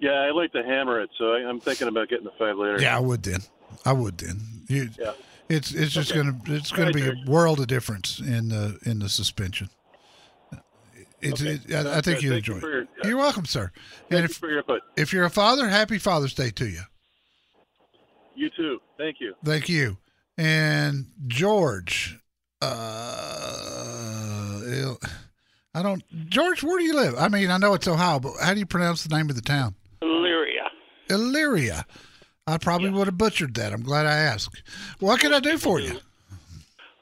Yeah, 0.00 0.14
I 0.22 0.30
like 0.32 0.50
to 0.52 0.64
hammer 0.64 1.00
it, 1.00 1.10
so 1.16 1.32
I, 1.32 1.48
I'm 1.48 1.60
thinking 1.60 1.86
about 1.86 2.08
getting 2.08 2.24
the 2.24 2.32
5 2.36 2.56
liter. 2.58 2.80
Yeah, 2.82 2.96
I 2.96 2.98
would 3.00 3.22
then. 3.22 3.38
I 3.84 3.92
would 3.92 4.18
then. 4.18 4.40
You, 4.68 4.88
Yeah. 4.98 5.12
It's 5.48 5.72
it's 5.72 5.92
just 5.92 6.10
Okay. 6.10 6.20
gonna 6.22 6.40
it's 6.46 6.70
gonna 6.72 6.86
Right, 6.86 6.94
be 6.94 7.06
a 7.06 7.14
world 7.30 7.60
of 7.60 7.68
difference 7.68 8.18
in 8.18 8.48
the 8.48 8.78
in 8.84 8.98
the 9.00 9.08
suspension. 9.08 9.68
It's 11.20 11.40
Okay. 11.40 11.60
it, 11.68 11.72
I, 11.86 11.98
I 11.98 12.00
think 12.00 12.20
you 12.22 12.32
enjoy 12.32 12.54
you 12.54 12.58
it. 12.58 12.62
your- 12.64 12.86
You're 13.04 13.18
welcome, 13.18 13.44
sir. 13.46 13.70
And 14.10 14.20
you 14.20 14.24
if 14.24 14.42
input. 14.42 14.82
if 14.96 15.12
you're 15.12 15.24
a 15.24 15.30
father, 15.30 15.68
happy 15.68 15.98
Father's 15.98 16.34
Day 16.34 16.50
to 16.50 16.66
you. 16.68 16.80
You 18.34 18.50
too. 18.56 18.80
Thank 18.98 19.20
you. 19.20 19.34
Thank 19.44 19.68
you. 19.68 19.98
And 20.38 21.06
George, 21.28 22.18
uh, 22.62 24.60
I 25.74 25.82
don't 25.82 26.02
George, 26.28 26.62
where 26.62 26.78
do 26.78 26.84
you 26.84 26.94
live? 26.94 27.14
I 27.16 27.28
mean, 27.28 27.50
I 27.50 27.56
know 27.56 27.74
it's 27.74 27.88
Ohio, 27.88 28.20
but 28.20 28.32
how 28.40 28.52
do 28.52 28.60
you 28.60 28.66
pronounce 28.66 29.04
the 29.04 29.14
name 29.14 29.30
of 29.30 29.36
the 29.36 29.42
town? 29.42 29.74
Elyria. 30.02 30.68
Elyria. 31.08 31.84
I 32.46 32.58
probably 32.58 32.90
would 32.90 33.06
have 33.06 33.16
butchered 33.16 33.54
that. 33.54 33.72
I'm 33.72 33.82
glad 33.82 34.06
I 34.06 34.16
asked. 34.16 34.62
What 34.98 35.20
can 35.20 35.32
I 35.32 35.40
do 35.40 35.56
for 35.58 35.80
you? 35.80 35.98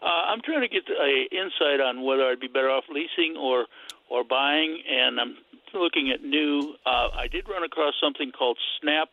Uh, 0.02 0.06
I'm 0.06 0.40
trying 0.42 0.60
to 0.62 0.68
get 0.68 0.82
a 0.88 1.26
insight 1.34 1.80
on 1.80 2.04
whether 2.04 2.24
I'd 2.24 2.40
be 2.40 2.48
better 2.48 2.70
off 2.70 2.84
leasing 2.90 3.36
or 3.36 3.66
or 4.08 4.24
buying, 4.24 4.82
and 4.88 5.20
I'm 5.20 5.36
looking 5.74 6.10
at 6.10 6.22
new. 6.22 6.74
Uh, 6.84 7.08
I 7.14 7.28
did 7.30 7.48
run 7.48 7.64
across 7.64 7.94
something 8.02 8.32
called 8.32 8.58
Snap 8.80 9.08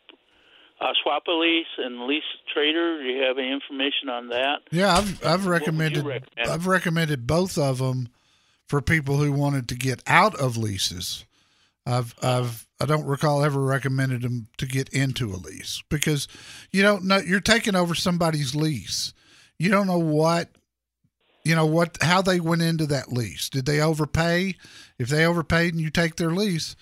uh, 0.80 0.94
Swapalease 1.06 1.64
and 1.78 2.06
Lease 2.08 2.24
Trader. 2.54 3.02
Do 3.02 3.08
you 3.08 3.24
have 3.24 3.38
any 3.38 3.52
information 3.52 4.10
on 4.10 4.30
that? 4.30 4.60
Yeah, 4.72 4.96
I've 4.96 5.26
I've 5.26 5.46
recommended 5.46 6.06
recommend? 6.06 6.50
I've 6.50 6.68
recommended 6.68 7.26
both 7.28 7.58
of 7.58 7.80
them 7.80 8.10
for 8.68 8.82
people 8.82 9.18
who 9.18 9.32
wanted 9.32 9.68
to 9.70 9.76
get 9.76 10.04
out 10.08 10.36
of 10.36 10.58
leases. 10.58 11.26
I've 11.86 12.14
I've 12.22 12.68
I 12.82 12.86
don't 12.86 13.06
recall 13.06 13.44
ever 13.44 13.62
recommended 13.62 14.22
them 14.22 14.48
to 14.58 14.66
get 14.66 14.90
into 14.90 15.32
a 15.32 15.38
lease 15.38 15.82
because 15.90 16.28
you 16.72 16.82
don't 16.82 17.06
know 17.06 17.18
you're 17.18 17.40
taking 17.40 17.76
over 17.76 17.96
somebody's 17.96 18.56
lease. 18.56 19.14
You 19.58 19.70
don't 19.72 19.88
know 19.88 19.98
what 19.98 20.50
you 21.44 21.56
know 21.56 21.66
what 21.66 21.98
how 22.02 22.22
they 22.22 22.42
went 22.42 22.62
into 22.62 22.86
that 22.88 23.12
lease. 23.14 23.50
Did 23.50 23.66
they 23.66 23.80
overpay? 23.80 24.56
If 25.00 25.08
they 25.08 25.26
overpaid 25.26 25.74
and 25.74 25.82
you 25.82 25.90
take 25.90 26.18
their 26.18 26.32
lease, 26.32 26.76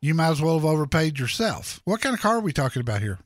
you 0.00 0.14
might 0.14 0.30
as 0.30 0.40
well 0.40 0.54
have 0.54 0.64
overpaid 0.64 1.18
yourself. 1.18 1.80
What 1.84 2.00
kind 2.00 2.14
of 2.14 2.20
car 2.20 2.36
are 2.36 2.40
we 2.40 2.52
talking 2.52 2.80
about 2.80 3.02
here? 3.02 3.18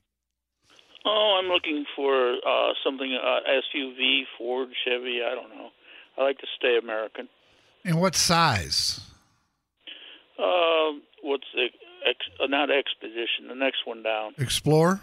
Oh, 1.04 1.38
I'm 1.38 1.48
looking 1.48 1.84
for 1.94 2.34
uh, 2.34 2.72
something 2.82 3.14
uh, 3.14 3.40
SUV, 3.48 4.22
Ford, 4.36 4.68
Chevy. 4.84 5.20
I 5.22 5.34
don't 5.34 5.50
know. 5.50 5.68
I 6.18 6.22
like 6.24 6.38
to 6.38 6.46
stay 6.58 6.78
American. 6.82 7.28
And 7.86 8.00
what 8.00 8.16
size? 8.16 9.00
Uh, 10.38 10.98
what's 11.22 11.46
the 11.54 11.68
ex, 12.06 12.18
uh, 12.42 12.46
not 12.48 12.68
Expedition? 12.70 13.46
The 13.48 13.54
next 13.54 13.86
one 13.86 14.02
down, 14.02 14.34
Explorer? 14.38 15.00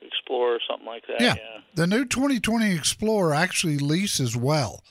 Explorer, 0.00 0.60
something 0.70 0.86
like 0.86 1.02
that. 1.08 1.20
Yeah. 1.20 1.34
yeah. 1.34 1.60
The 1.74 1.88
new 1.88 2.04
2020 2.04 2.72
Explorer 2.72 3.34
actually 3.34 3.78
leases 3.78 4.36
well. 4.36 4.84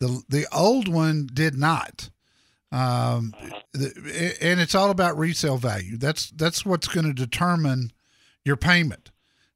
The 0.00 0.22
the 0.28 0.46
old 0.52 0.88
one 0.88 1.28
did 1.32 1.56
not. 1.56 2.10
Um, 2.70 3.34
the, 3.72 4.36
and 4.40 4.60
it's 4.60 4.74
all 4.74 4.90
about 4.90 5.16
resale 5.16 5.58
value. 5.58 5.96
That's 5.96 6.30
that's 6.30 6.66
what's 6.66 6.88
going 6.88 7.06
to 7.06 7.14
determine 7.14 7.92
your 8.44 8.56
payment. 8.56 9.12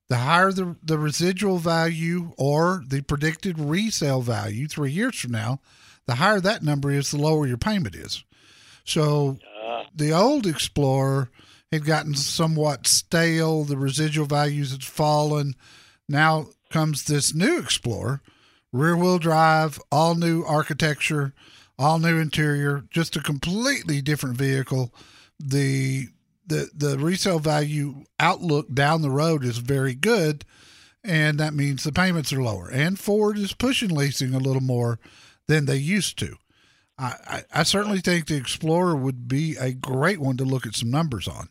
The 0.09 0.19
higher 0.19 0.53
the 0.53 0.77
the 0.83 0.99
residual 0.99 1.59
value 1.59 2.33
or 2.39 2.85
the 2.87 3.03
predicted 3.03 3.59
resale 3.59 4.21
value 4.23 4.69
3 4.69 4.91
years 4.91 5.19
from 5.19 5.33
now, 5.33 5.61
the 6.07 6.17
higher 6.17 6.41
that 6.41 6.63
number 6.63 6.91
is, 6.91 7.11
the 7.11 7.19
lower 7.19 7.47
your 7.47 7.59
payment 7.59 7.95
is. 7.95 8.25
So 8.85 9.39
uh. 9.65 9.85
the 9.95 10.13
old 10.13 10.47
Explorer 10.47 11.31
had 11.71 11.85
gotten 11.85 12.15
somewhat 12.15 12.87
stale. 12.87 13.65
The 13.65 13.77
residual 13.77 14.27
values 14.27 14.73
had 14.73 14.85
fallen. 14.85 15.55
Now 16.09 16.49
comes 16.71 17.05
this 17.05 17.35
new 17.35 17.59
Explorer, 17.59 18.21
rear 18.73 18.97
wheel 18.97 19.19
drive, 19.19 19.79
all 19.91 20.15
new 20.15 20.43
architecture, 20.43 21.33
all 21.79 21.99
new 21.99 22.19
interior, 22.19 22.85
just 22.91 23.17
a 23.17 23.21
completely 23.21 24.03
different 24.03 24.37
vehicle. 24.37 24.93
The 25.39 26.09
the 26.47 26.71
the 26.75 26.99
resale 26.99 27.39
value 27.39 28.05
outlook 28.19 28.73
down 28.75 29.03
the 29.03 29.11
road 29.11 29.45
is 29.45 29.59
very 29.59 29.95
good, 29.95 30.45
and 31.05 31.39
that 31.39 31.55
means 31.55 31.85
the 31.85 31.93
payments 31.93 32.33
are 32.33 32.43
lower. 32.43 32.69
And 32.69 32.99
Ford 32.99 33.39
is 33.39 33.53
pushing 33.53 33.91
leasing 33.91 34.35
a 34.35 34.39
little 34.39 34.63
more 34.63 34.99
than 35.49 35.67
they 35.67 35.77
used 35.77 36.19
to. 36.19 36.37
I, 36.99 37.15
I, 37.27 37.61
I 37.61 37.63
certainly 37.63 38.01
think 38.01 38.27
the 38.27 38.37
Explorer 38.37 38.97
would 38.97 39.29
be 39.29 39.57
a 39.57 39.73
great 39.73 40.21
one 40.21 40.37
to 40.37 40.45
look 40.45 40.67
at 40.67 40.75
some 40.75 40.91
numbers 40.91 41.27
on. 41.27 41.49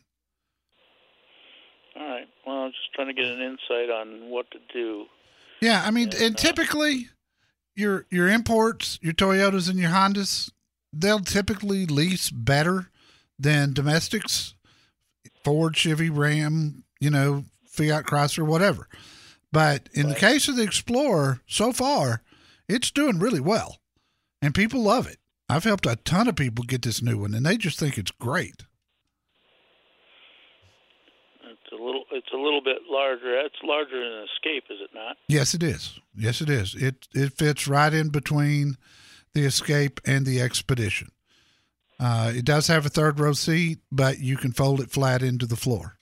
All 2.46 2.68
just 2.70 2.92
trying 2.94 3.08
to 3.08 3.14
get 3.14 3.26
an 3.26 3.40
insight 3.40 3.90
on 3.90 4.30
what 4.30 4.50
to 4.50 4.58
do. 4.72 5.06
Yeah, 5.60 5.82
I 5.84 5.90
mean, 5.90 6.10
and 6.20 6.34
uh, 6.34 6.38
typically 6.38 7.08
your 7.76 8.06
your 8.10 8.28
imports, 8.28 8.98
your 9.00 9.12
Toyotas 9.12 9.70
and 9.70 9.78
your 9.78 9.90
Hondas, 9.90 10.50
they'll 10.92 11.20
typically 11.20 11.86
lease 11.86 12.30
better 12.30 12.90
than 13.38 13.72
domestics, 13.72 14.54
Ford, 15.44 15.76
Chevy, 15.76 16.10
Ram, 16.10 16.84
you 17.00 17.10
know, 17.10 17.44
Fiat 17.68 18.04
Chrysler, 18.04 18.46
whatever. 18.46 18.88
But 19.52 19.88
in 19.92 20.08
the 20.08 20.14
case 20.14 20.48
of 20.48 20.56
the 20.56 20.62
Explorer, 20.62 21.40
so 21.46 21.72
far, 21.72 22.22
it's 22.68 22.90
doing 22.90 23.18
really 23.18 23.40
well, 23.40 23.78
and 24.42 24.54
people 24.54 24.82
love 24.82 25.06
it. 25.06 25.18
I've 25.48 25.64
helped 25.64 25.86
a 25.86 25.96
ton 25.96 26.28
of 26.28 26.36
people 26.36 26.64
get 26.64 26.82
this 26.82 27.00
new 27.00 27.18
one, 27.18 27.34
and 27.34 27.46
they 27.46 27.56
just 27.56 27.78
think 27.78 27.96
it's 27.96 28.10
great. 28.10 28.64
It's 31.44 31.72
a 31.72 31.76
little. 31.76 32.04
It's 32.10 32.32
a 32.32 32.36
little 32.36 32.60
bit 32.62 32.78
larger. 32.90 33.38
It's 33.40 33.54
larger 33.62 33.98
than 33.98 34.18
an 34.18 34.26
Escape, 34.34 34.64
is 34.70 34.78
it 34.82 34.90
not? 34.94 35.16
Yes, 35.28 35.54
it 35.54 35.62
is. 35.62 35.98
Yes, 36.14 36.40
it 36.40 36.50
is. 36.50 36.74
It 36.74 37.06
it 37.14 37.32
fits 37.32 37.68
right 37.68 37.92
in 37.92 38.08
between 38.08 38.76
the 39.34 39.44
Escape 39.44 40.00
and 40.04 40.26
the 40.26 40.40
Expedition. 40.40 41.08
Uh, 42.00 42.32
it 42.34 42.44
does 42.44 42.66
have 42.66 42.84
a 42.84 42.88
third 42.88 43.20
row 43.20 43.32
seat, 43.32 43.78
but 43.92 44.18
you 44.18 44.36
can 44.36 44.52
fold 44.52 44.80
it 44.80 44.90
flat 44.90 45.22
into 45.22 45.46
the 45.46 45.56
floor. 45.56 45.98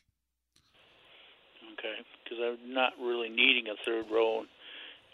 Okay, 1.75 2.01
because 2.25 2.39
I'm 2.41 2.73
not 2.73 2.93
really 2.99 3.29
needing 3.29 3.67
a 3.69 3.77
third 3.85 4.07
row. 4.11 4.45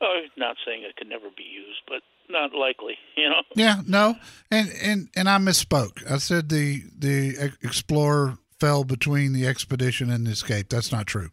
Oh, 0.01 0.21
not 0.37 0.57
saying 0.65 0.85
it 0.85 0.95
could 0.97 1.09
never 1.09 1.29
be 1.37 1.43
used, 1.43 1.81
but 1.89 2.03
not 2.31 2.55
likely. 2.55 2.97
You 3.17 3.31
know. 3.31 3.43
Yeah, 3.55 3.81
no, 3.87 4.17
and 4.51 4.71
and 4.83 5.09
and 5.17 5.29
I 5.29 5.39
misspoke. 5.39 6.09
I 6.11 6.19
said 6.19 6.49
the 6.49 6.83
the 6.97 7.53
Explorer 7.62 8.39
fell 8.61 8.85
between 8.85 9.33
the 9.33 9.47
Expedition 9.47 10.11
and 10.11 10.27
the 10.27 10.33
Escape. 10.33 10.69
That's 10.69 10.93
not 10.93 11.07
true. 11.07 11.31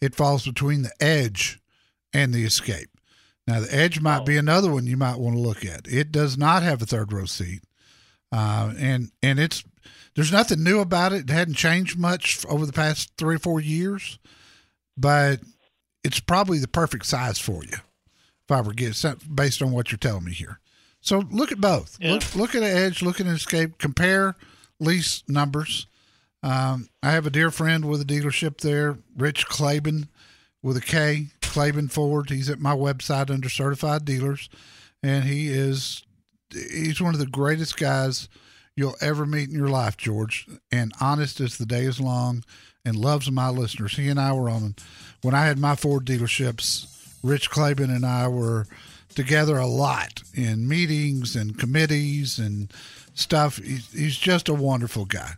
It 0.00 0.14
falls 0.14 0.46
between 0.46 0.82
the 0.82 0.92
Edge 1.00 1.60
and 2.12 2.32
the 2.32 2.44
Escape. 2.44 2.88
Now, 3.46 3.60
the 3.60 3.74
Edge 3.74 4.00
might 4.00 4.26
be 4.26 4.36
another 4.36 4.72
one 4.72 4.86
you 4.86 4.96
might 4.96 5.18
want 5.18 5.36
to 5.36 5.40
look 5.40 5.64
at. 5.64 5.86
It 5.86 6.10
does 6.10 6.36
not 6.36 6.62
have 6.62 6.82
a 6.82 6.86
third 6.86 7.12
row 7.12 7.26
seat, 7.26 7.62
uh, 8.32 8.72
and 8.76 9.10
and 9.22 9.38
it's 9.38 9.62
there's 10.14 10.32
nothing 10.32 10.64
new 10.64 10.80
about 10.80 11.12
it. 11.12 11.30
It 11.30 11.32
hadn't 11.32 11.54
changed 11.54 11.98
much 11.98 12.44
over 12.46 12.66
the 12.66 12.72
past 12.72 13.12
three 13.16 13.36
or 13.36 13.38
four 13.38 13.60
years, 13.60 14.18
but 14.96 15.40
it's 16.02 16.20
probably 16.20 16.58
the 16.58 16.68
perfect 16.68 17.06
size 17.06 17.38
for 17.38 17.62
you. 17.64 17.78
If 18.48 18.52
I 18.52 18.60
were 18.60 18.74
based 19.34 19.62
on 19.62 19.72
what 19.72 19.90
you're 19.90 19.98
telling 19.98 20.24
me 20.24 20.32
here, 20.32 20.60
so 21.00 21.24
look 21.30 21.50
at 21.50 21.60
both. 21.60 21.98
Yeah. 22.00 22.12
Look 22.12 22.34
look 22.34 22.54
at 22.54 22.62
an 22.62 22.76
Edge, 22.76 23.02
look 23.02 23.20
at 23.20 23.26
an 23.26 23.34
Escape. 23.34 23.78
Compare 23.78 24.36
lease 24.78 25.22
numbers. 25.28 25.86
Um, 26.42 26.88
I 27.02 27.10
have 27.10 27.26
a 27.26 27.30
dear 27.30 27.50
friend 27.50 27.86
with 27.86 28.00
a 28.00 28.04
dealership 28.04 28.58
there, 28.58 28.98
Rich 29.16 29.48
Klaben, 29.48 30.08
with 30.62 30.76
a 30.76 30.80
K, 30.80 31.28
Klaben 31.40 31.90
Ford. 31.90 32.30
He's 32.30 32.50
at 32.50 32.60
my 32.60 32.74
website 32.74 33.30
under 33.30 33.48
certified 33.48 34.04
dealers, 34.04 34.48
and 35.02 35.24
he 35.24 35.48
is 35.48 36.04
he's 36.52 37.00
one 37.00 37.14
of 37.14 37.20
the 37.20 37.26
greatest 37.26 37.76
guys 37.76 38.28
you'll 38.76 38.96
ever 39.00 39.26
meet 39.26 39.48
in 39.48 39.56
your 39.56 39.68
life, 39.68 39.96
George, 39.96 40.46
and 40.70 40.92
honest 41.00 41.40
as 41.40 41.56
the 41.56 41.66
day 41.66 41.84
is 41.84 41.98
long, 42.00 42.44
and 42.84 42.94
loves 42.94 43.30
my 43.30 43.48
listeners. 43.48 43.96
He 43.96 44.08
and 44.08 44.20
I 44.20 44.32
were 44.32 44.50
on 44.50 44.76
when 45.22 45.34
I 45.34 45.46
had 45.46 45.58
my 45.58 45.74
Ford 45.74 46.04
dealerships. 46.04 46.92
Rich 47.26 47.50
Klaben 47.50 47.94
and 47.94 48.06
I 48.06 48.28
were 48.28 48.66
together 49.14 49.56
a 49.56 49.66
lot 49.66 50.22
in 50.34 50.68
meetings 50.68 51.34
and 51.34 51.58
committees 51.58 52.38
and 52.38 52.72
stuff. 53.14 53.56
He's, 53.56 53.92
he's 53.92 54.16
just 54.16 54.48
a 54.48 54.54
wonderful 54.54 55.06
guy. 55.06 55.32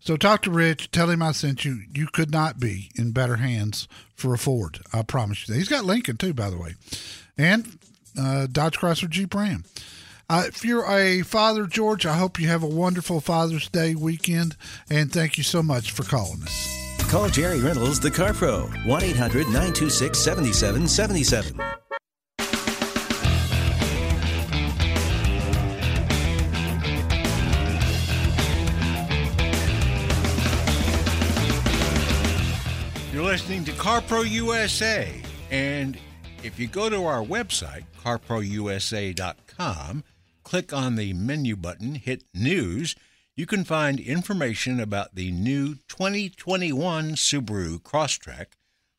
So 0.00 0.16
talk 0.16 0.42
to 0.42 0.50
Rich. 0.50 0.90
Tell 0.90 1.10
him 1.10 1.22
I 1.22 1.32
sent 1.32 1.64
you. 1.64 1.82
You 1.94 2.06
could 2.06 2.30
not 2.30 2.60
be 2.60 2.90
in 2.96 3.12
better 3.12 3.36
hands 3.36 3.88
for 4.14 4.34
a 4.34 4.38
Ford. 4.38 4.80
I 4.92 5.02
promise 5.02 5.46
you 5.46 5.54
that. 5.54 5.58
He's 5.58 5.68
got 5.68 5.84
Lincoln 5.84 6.16
too, 6.16 6.34
by 6.34 6.50
the 6.50 6.58
way, 6.58 6.74
and 7.38 7.78
uh, 8.18 8.46
Dodge 8.50 8.78
Chrysler 8.78 9.08
Jeep 9.08 9.34
Ram. 9.34 9.64
Uh, 10.28 10.44
if 10.46 10.64
you're 10.64 10.90
a 10.90 11.22
father, 11.22 11.66
George, 11.66 12.06
I 12.06 12.16
hope 12.16 12.40
you 12.40 12.48
have 12.48 12.62
a 12.62 12.66
wonderful 12.66 13.20
Father's 13.20 13.68
Day 13.68 13.94
weekend, 13.94 14.56
and 14.88 15.12
thank 15.12 15.36
you 15.36 15.44
so 15.44 15.62
much 15.62 15.90
for 15.90 16.04
calling 16.04 16.42
us. 16.42 16.81
Call 17.12 17.28
Jerry 17.28 17.60
Reynolds, 17.60 18.00
the 18.00 18.10
Car 18.10 18.32
Pro, 18.32 18.62
1 18.86 19.04
800 19.04 19.44
926 19.48 20.18
7777. 20.18 21.60
You're 33.12 33.22
listening 33.22 33.64
to 33.64 33.72
CarPro 33.72 34.26
USA. 34.30 35.12
And 35.50 35.98
if 36.42 36.58
you 36.58 36.66
go 36.66 36.88
to 36.88 37.04
our 37.04 37.22
website, 37.22 37.84
carprousa.com, 38.02 40.04
click 40.44 40.72
on 40.72 40.96
the 40.96 41.12
menu 41.12 41.56
button, 41.56 41.96
hit 41.96 42.24
News, 42.32 42.96
you 43.36 43.46
can 43.46 43.64
find 43.64 43.98
information 43.98 44.78
about 44.80 45.14
the 45.14 45.30
new 45.30 45.76
2021 45.88 47.12
Subaru 47.12 47.80
Crosstrek, 47.80 48.46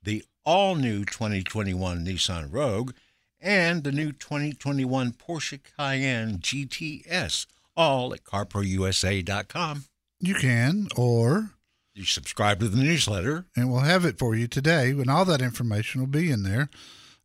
the 0.02 0.24
all 0.46 0.76
new 0.76 1.06
2021 1.06 2.06
Nissan 2.06 2.52
Rogue, 2.52 2.92
and 3.40 3.84
the 3.84 3.92
new 3.92 4.12
2021 4.12 5.14
Porsche 5.14 5.60
Cayenne 5.78 6.40
GTS, 6.40 7.46
all 7.76 8.14
at 8.14 8.24
carprousa.com. 8.24 9.86
You 10.20 10.36
can, 10.36 10.88
or 10.96 11.52
You 11.94 12.06
subscribe 12.06 12.60
to 12.62 12.70
the 12.70 12.82
newsletter. 12.82 13.46
and 13.56 13.70
we'll 13.72 13.82
have 13.82 14.06
it 14.06 14.18
for 14.18 14.36
you 14.36 14.48
today, 14.48 14.92
and 14.92 15.10
all 15.10 15.26
that 15.26 15.42
information 15.42 16.02
will 16.02 16.08
be 16.08 16.32
in 16.32 16.44
there, 16.44 16.70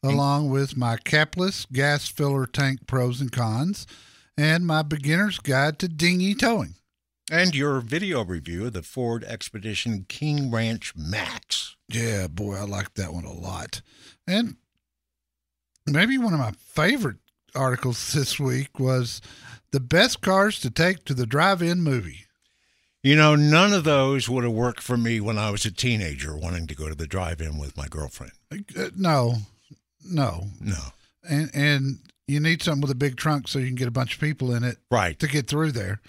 along 0.03 0.51
with 0.51 0.77
my 0.77 0.97
capless 0.97 1.67
gas 1.73 2.09
filler 2.09 2.47
tank 2.47 2.87
pros 2.87 3.21
and 3.21 3.33
cons, 3.33 3.87
and 4.37 4.67
my 4.67 4.83
beginner's 4.83 5.39
guide 5.39 5.79
to 5.79 5.89
dinghy 5.89 6.35
towing. 6.35 6.75
And 7.31 7.55
your 7.55 7.81
video 7.81 8.25
review 8.25 8.67
of 8.67 8.73
the 8.73 8.83
Ford 8.83 9.25
Expedition 9.25 10.07
King 10.09 10.51
Ranch 10.51 10.95
Max. 10.97 11.77
Yeah, 11.89 12.27
boy, 12.29 12.57
I 12.57 12.63
like 12.63 12.95
that 12.95 13.13
one 13.13 13.25
a 13.25 13.33
lot. 13.33 13.83
And 14.27 14.57
maybe 15.87 16.19
one 16.19 16.33
of 16.35 16.41
my 16.41 16.53
favorite 16.53 17.17
articles 17.55 18.13
this 18.15 18.39
week 18.39 18.79
was 18.79 19.21
the 19.71 19.81
best 19.81 20.21
cars 20.21 20.59
to 20.61 20.71
take 20.71 21.05
to 21.05 21.15
the 21.15 21.27
drive-in 21.27 21.81
movie. 21.83 22.25
You 23.03 23.15
know, 23.15 23.37
none 23.37 23.73
of 23.73 23.85
those 23.85 24.29
would 24.29 24.45
have 24.45 24.53
worked 24.53 24.83
for 24.83 24.97
me 24.97 25.21
when 25.21 25.39
I 25.39 25.51
was 25.51 25.65
a 25.65 25.71
teenager 25.71 26.37
wanting 26.37 26.67
to 26.67 26.75
go 26.75 26.89
to 26.89 26.95
the 26.95 27.07
drive 27.07 27.41
in 27.41 27.57
with 27.57 27.77
my 27.77 27.87
girlfriend. 27.87 28.33
Uh, 28.53 28.89
no, 28.97 29.35
no, 30.05 30.49
No. 30.61 30.79
and 31.29 31.49
and 31.55 31.99
you 32.27 32.41
need 32.41 32.63
something 32.63 32.83
with 32.83 32.91
a 32.91 32.95
big 32.97 33.17
trunk 33.17 33.47
so 33.49 33.59
you 33.59 33.67
can 33.67 33.77
get 33.77 33.89
a 33.89 33.93
bunch 33.93 34.15
of 34.15 34.21
people 34.21 34.53
in 34.55 34.65
it 34.65 34.79
Right. 34.91 35.19
to 35.21 35.29
get 35.29 35.47
through 35.47 35.73
there. 35.73 36.01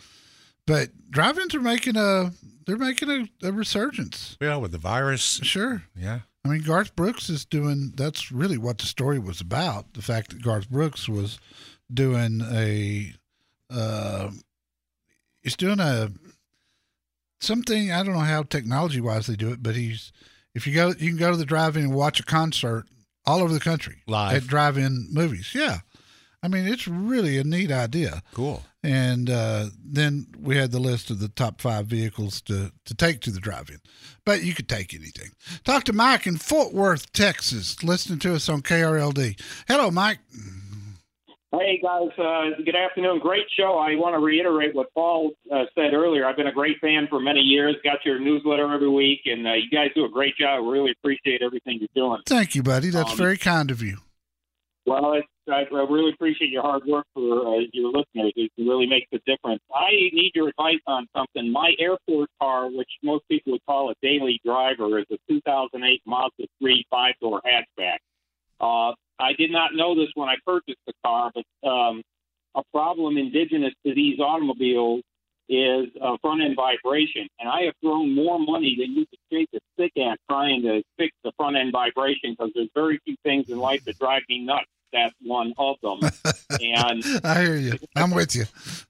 But 0.70 0.90
drive-ins 1.10 1.56
are 1.56 1.62
making 1.62 1.98
a 1.98 2.32
they're 2.66 2.78
making 2.78 3.10
a, 3.10 3.48
a 3.48 3.52
resurgence. 3.52 4.38
Yeah, 4.40 4.58
with 4.58 4.72
the 4.72 4.78
virus. 4.78 5.40
Sure. 5.42 5.84
Yeah. 5.96 6.20
I 6.46 6.48
mean, 6.48 6.62
Garth 6.62 6.96
Brooks 6.96 7.28
is 7.30 7.44
doing. 7.44 7.94
That's 7.96 8.32
really 8.32 8.60
what 8.60 8.78
the 8.78 8.86
story 8.86 9.18
was 9.18 9.42
about. 9.42 9.94
The 9.94 10.04
fact 10.04 10.30
that 10.30 10.44
Garth 10.44 10.70
Brooks 10.70 11.10
was 11.10 11.40
doing 11.92 12.42
a, 12.52 13.14
uh, 13.72 14.30
he's 15.42 15.58
doing 15.58 15.80
a 15.80 16.12
something. 17.42 17.92
I 17.92 18.04
don't 18.04 18.14
know 18.14 18.20
how 18.20 18.44
technology 18.44 19.02
wise 19.02 19.26
they 19.26 19.36
do 19.36 19.52
it, 19.52 19.64
but 19.64 19.76
he's 19.76 20.12
if 20.54 20.68
you 20.68 20.74
go, 20.76 20.90
you 20.90 21.10
can 21.10 21.18
go 21.18 21.32
to 21.32 21.38
the 21.38 21.46
drive-in 21.46 21.86
and 21.86 21.96
watch 21.96 22.20
a 22.20 22.24
concert 22.24 22.86
all 23.26 23.40
over 23.42 23.52
the 23.52 23.60
country 23.60 24.04
Live. 24.08 24.44
at 24.44 24.48
drive-in 24.48 25.08
movies. 25.12 25.54
Yeah, 25.56 25.80
I 26.44 26.48
mean 26.48 26.68
it's 26.68 26.88
really 26.88 27.40
a 27.40 27.44
neat 27.44 27.72
idea. 27.72 28.22
Cool. 28.34 28.64
And 28.82 29.30
uh, 29.30 29.65
then 29.84 30.28
we 30.39 30.56
had 30.56 30.72
the 30.72 30.80
list 30.80 31.10
of 31.10 31.20
the 31.20 31.28
top 31.28 31.60
five 31.60 31.88
vehicles 31.88 32.39
to, 32.44 32.72
to 32.86 32.96
take 32.96 33.20
to 33.22 33.32
the 33.32 33.42
drive 33.42 33.70
in. 33.70 33.80
But 34.26 34.44
you 34.44 34.54
could 34.54 34.70
take 34.70 34.94
anything. 34.94 35.32
Talk 35.65 35.84
to 35.86 35.94
Mike 35.94 36.26
in 36.26 36.38
Fort 36.38 36.74
Worth, 36.74 37.12
Texas, 37.12 37.84
listening 37.84 38.20
to 38.20 38.36
us 38.36 38.48
on 38.48 38.62
KRLD. 38.62 39.38
Hello, 39.68 39.92
Mike. 39.92 40.20
Hey 41.52 41.82
guys, 41.82 42.10
uh, 42.20 42.62
good 42.63 42.76
afternoon. 42.76 43.18
Great 43.20 43.48
show. 43.58 43.76
I 43.80 43.96
want 43.96 44.13
to 44.13 44.20
reiterate 44.20 44.76
what 44.76 44.94
Paul 44.94 45.32
uh, 45.52 45.63
said 45.74 45.96
earlier. 45.96 46.28
I've 46.28 46.38
been 46.38 46.46
a 46.46 46.52
great 46.52 46.78
fan 46.80 47.08
for 47.10 47.20
many 47.20 47.39
years. 47.39 47.76
Got 47.84 48.06
your 48.06 48.20
newsletter 48.20 48.72
every 48.72 48.88
week, 48.89 49.22
and 49.26 49.48
uh, 49.48 49.54
you 49.54 49.68
guys 49.72 49.88
do 49.96 50.06
a 50.06 50.10
great 50.10 50.38
job. 50.38 50.63
Really 50.72 50.92
appreciate 50.92 51.42
everything 51.42 51.80
you're 51.80 51.88
doing. 51.96 52.22
Thank 52.28 52.54
you, 52.54 52.62
buddy. 52.62 52.92
That's 52.92 53.12
Um, 53.13 53.18
very 53.18 53.38
kind 53.38 53.72
of 53.72 53.82
you. 53.82 53.98
Well, 54.86 55.13
it's, 55.13 55.28
I, 55.52 55.64
I 55.74 55.84
really 55.90 56.12
appreciate 56.14 56.50
your 56.50 56.62
hard 56.62 56.84
work 56.86 57.06
for 57.14 57.56
uh, 57.56 57.62
your 57.74 57.88
listeners. 57.88 58.34
It 58.36 58.52
really 58.58 58.88
makes 58.88 59.08
a 59.14 59.20
difference. 59.26 59.62
I 59.74 59.92
need 60.14 60.32
your 60.36 60.50
advice 60.50 60.82
on 60.88 61.08
something. 61.16 61.52
My 61.52 61.74
airport 61.80 62.30
car, 62.42 62.70
which 62.70 62.90
most 63.04 63.24
people 63.30 63.54
would 63.54 63.66
call 63.66 63.90
a 63.90 63.96
daily 64.02 64.40
driver, 64.46 65.00
is 65.00 65.06
a 65.12 65.18
2008 65.30 66.02
Mazda 66.06 66.48
3 66.60 66.86
five 66.90 67.14
door 67.22 67.42
hatchback. 67.46 67.98
Uh, 68.60 68.94
I 69.20 69.34
did 69.38 69.52
not 69.52 69.74
know 69.74 69.96
this 69.96 70.10
when 70.16 70.30
I 70.30 70.36
purchased 70.46 70.80
the 70.88 70.94
car, 71.04 71.32
but 71.34 71.70
um, 71.70 72.02
a 72.56 72.62
problem 72.74 73.18
indigenous 73.18 73.74
to 73.86 73.94
these 73.94 74.20
automobiles 74.20 75.02
is 75.50 75.88
uh, 76.02 76.16
front 76.22 76.42
end 76.42 76.56
vibration. 76.56 77.28
And 77.40 77.50
I 77.50 77.64
have 77.64 77.74
thrown 77.82 78.14
more 78.14 78.40
money 78.40 78.78
than 78.80 78.92
you 78.92 79.06
could 79.08 79.20
shake 79.32 79.50
a 79.54 79.60
stick 79.74 79.92
at 79.98 80.20
trying 80.30 80.62
to 80.64 80.84
fix 80.98 81.14
the 81.24 81.32
front 81.38 81.58
end 81.58 81.72
vibration 81.72 82.36
because 82.38 82.52
there's 82.54 82.70
very 82.76 83.00
few 83.04 83.16
things 83.24 83.50
in 83.50 83.58
life 83.58 83.84
that 83.86 83.98
drive 83.98 84.22
me 84.30 84.46
nuts. 84.46 84.68
That's 84.91 85.13
one 85.21 85.54
of 85.58 85.78
them. 85.82 85.99
and 86.62 87.04
I 87.23 87.41
hear 87.41 87.56
you. 87.56 87.73
I'm 87.95 88.12
with 88.12 88.36
you. 88.36 88.45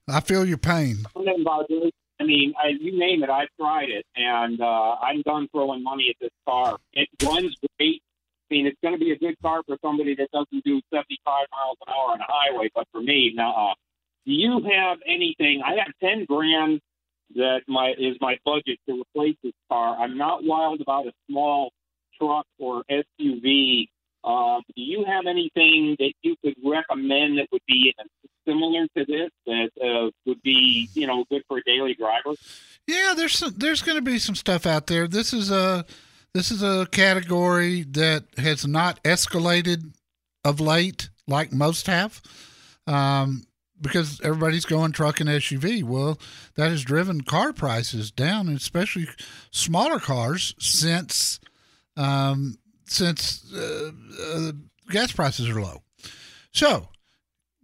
I 0.08 0.20
feel 0.20 0.44
your 0.44 0.58
pain. 0.58 0.98
front 1.12 1.28
end 1.28 1.44
vibration. 1.44 1.90
I 2.20 2.24
mean, 2.24 2.52
I, 2.62 2.68
you 2.78 2.98
name 2.98 3.22
it, 3.22 3.30
I've 3.30 3.48
tried 3.58 3.88
it, 3.88 4.04
and 4.14 4.60
uh, 4.60 4.96
I'm 5.00 5.22
done 5.22 5.48
throwing 5.52 5.82
money 5.82 6.08
at 6.10 6.16
this 6.20 6.30
car. 6.46 6.76
It 6.92 7.08
runs 7.24 7.56
great. 7.78 8.02
I 8.50 8.54
mean, 8.54 8.66
it's 8.66 8.76
going 8.82 8.94
to 8.94 9.00
be 9.00 9.12
a 9.12 9.18
good 9.18 9.36
car 9.40 9.62
for 9.66 9.78
somebody 9.82 10.14
that 10.16 10.30
doesn't 10.30 10.62
do 10.64 10.82
75 10.92 11.24
miles 11.24 11.78
an 11.86 11.92
hour 11.92 12.12
on 12.12 12.20
a 12.20 12.26
highway, 12.28 12.68
but 12.74 12.86
for 12.92 13.00
me, 13.00 13.32
no. 13.34 13.72
Do 14.26 14.32
you 14.32 14.60
have 14.70 14.98
anything? 15.06 15.62
I 15.64 15.76
have 15.76 15.92
10 16.02 16.26
grand 16.26 16.80
that 17.36 17.60
my 17.68 17.94
is 17.96 18.16
my 18.20 18.36
budget 18.44 18.78
to 18.88 19.00
replace 19.00 19.36
this 19.42 19.52
car. 19.70 19.96
I'm 19.96 20.18
not 20.18 20.44
wild 20.44 20.80
about 20.80 21.06
a 21.06 21.12
small 21.28 21.70
truck 22.20 22.46
or 22.58 22.82
SUV. 22.90 23.88
Uh, 24.22 24.60
do 24.76 24.82
you 24.82 25.04
have 25.04 25.26
anything 25.26 25.96
that 25.98 26.12
you 26.22 26.36
could 26.44 26.54
recommend 26.64 27.38
that 27.38 27.48
would 27.52 27.62
be 27.66 27.94
similar 28.46 28.86
to 28.96 29.04
this 29.06 29.30
that 29.46 29.70
uh, 29.82 30.10
would 30.26 30.42
be 30.42 30.88
you 30.94 31.06
know 31.06 31.24
good 31.30 31.42
for 31.48 31.58
a 31.58 31.62
daily 31.64 31.94
driver? 31.94 32.34
Yeah, 32.86 33.14
there's 33.16 33.38
some, 33.38 33.54
there's 33.56 33.82
going 33.82 33.96
to 33.96 34.02
be 34.02 34.18
some 34.18 34.34
stuff 34.34 34.66
out 34.66 34.86
there. 34.86 35.06
This 35.06 35.32
is 35.32 35.50
a 35.50 35.84
this 36.34 36.50
is 36.50 36.62
a 36.62 36.86
category 36.90 37.82
that 37.90 38.24
has 38.36 38.66
not 38.66 39.02
escalated 39.04 39.92
of 40.44 40.60
late 40.60 41.08
like 41.26 41.52
most 41.52 41.86
have. 41.86 42.20
Um, 42.86 43.44
because 43.80 44.20
everybody's 44.22 44.66
going 44.66 44.92
truck 44.92 45.20
and 45.20 45.28
SUV. 45.28 45.82
Well, 45.82 46.18
that 46.56 46.70
has 46.70 46.82
driven 46.82 47.22
car 47.22 47.52
prices 47.52 48.10
down, 48.10 48.48
especially 48.50 49.08
smaller 49.50 49.98
cars 49.98 50.54
since 50.58 51.40
um, 51.96 52.58
since 52.90 53.44
uh, 53.54 53.90
uh, 54.22 54.52
gas 54.88 55.12
prices 55.12 55.48
are 55.48 55.60
low. 55.60 55.82
So, 56.52 56.88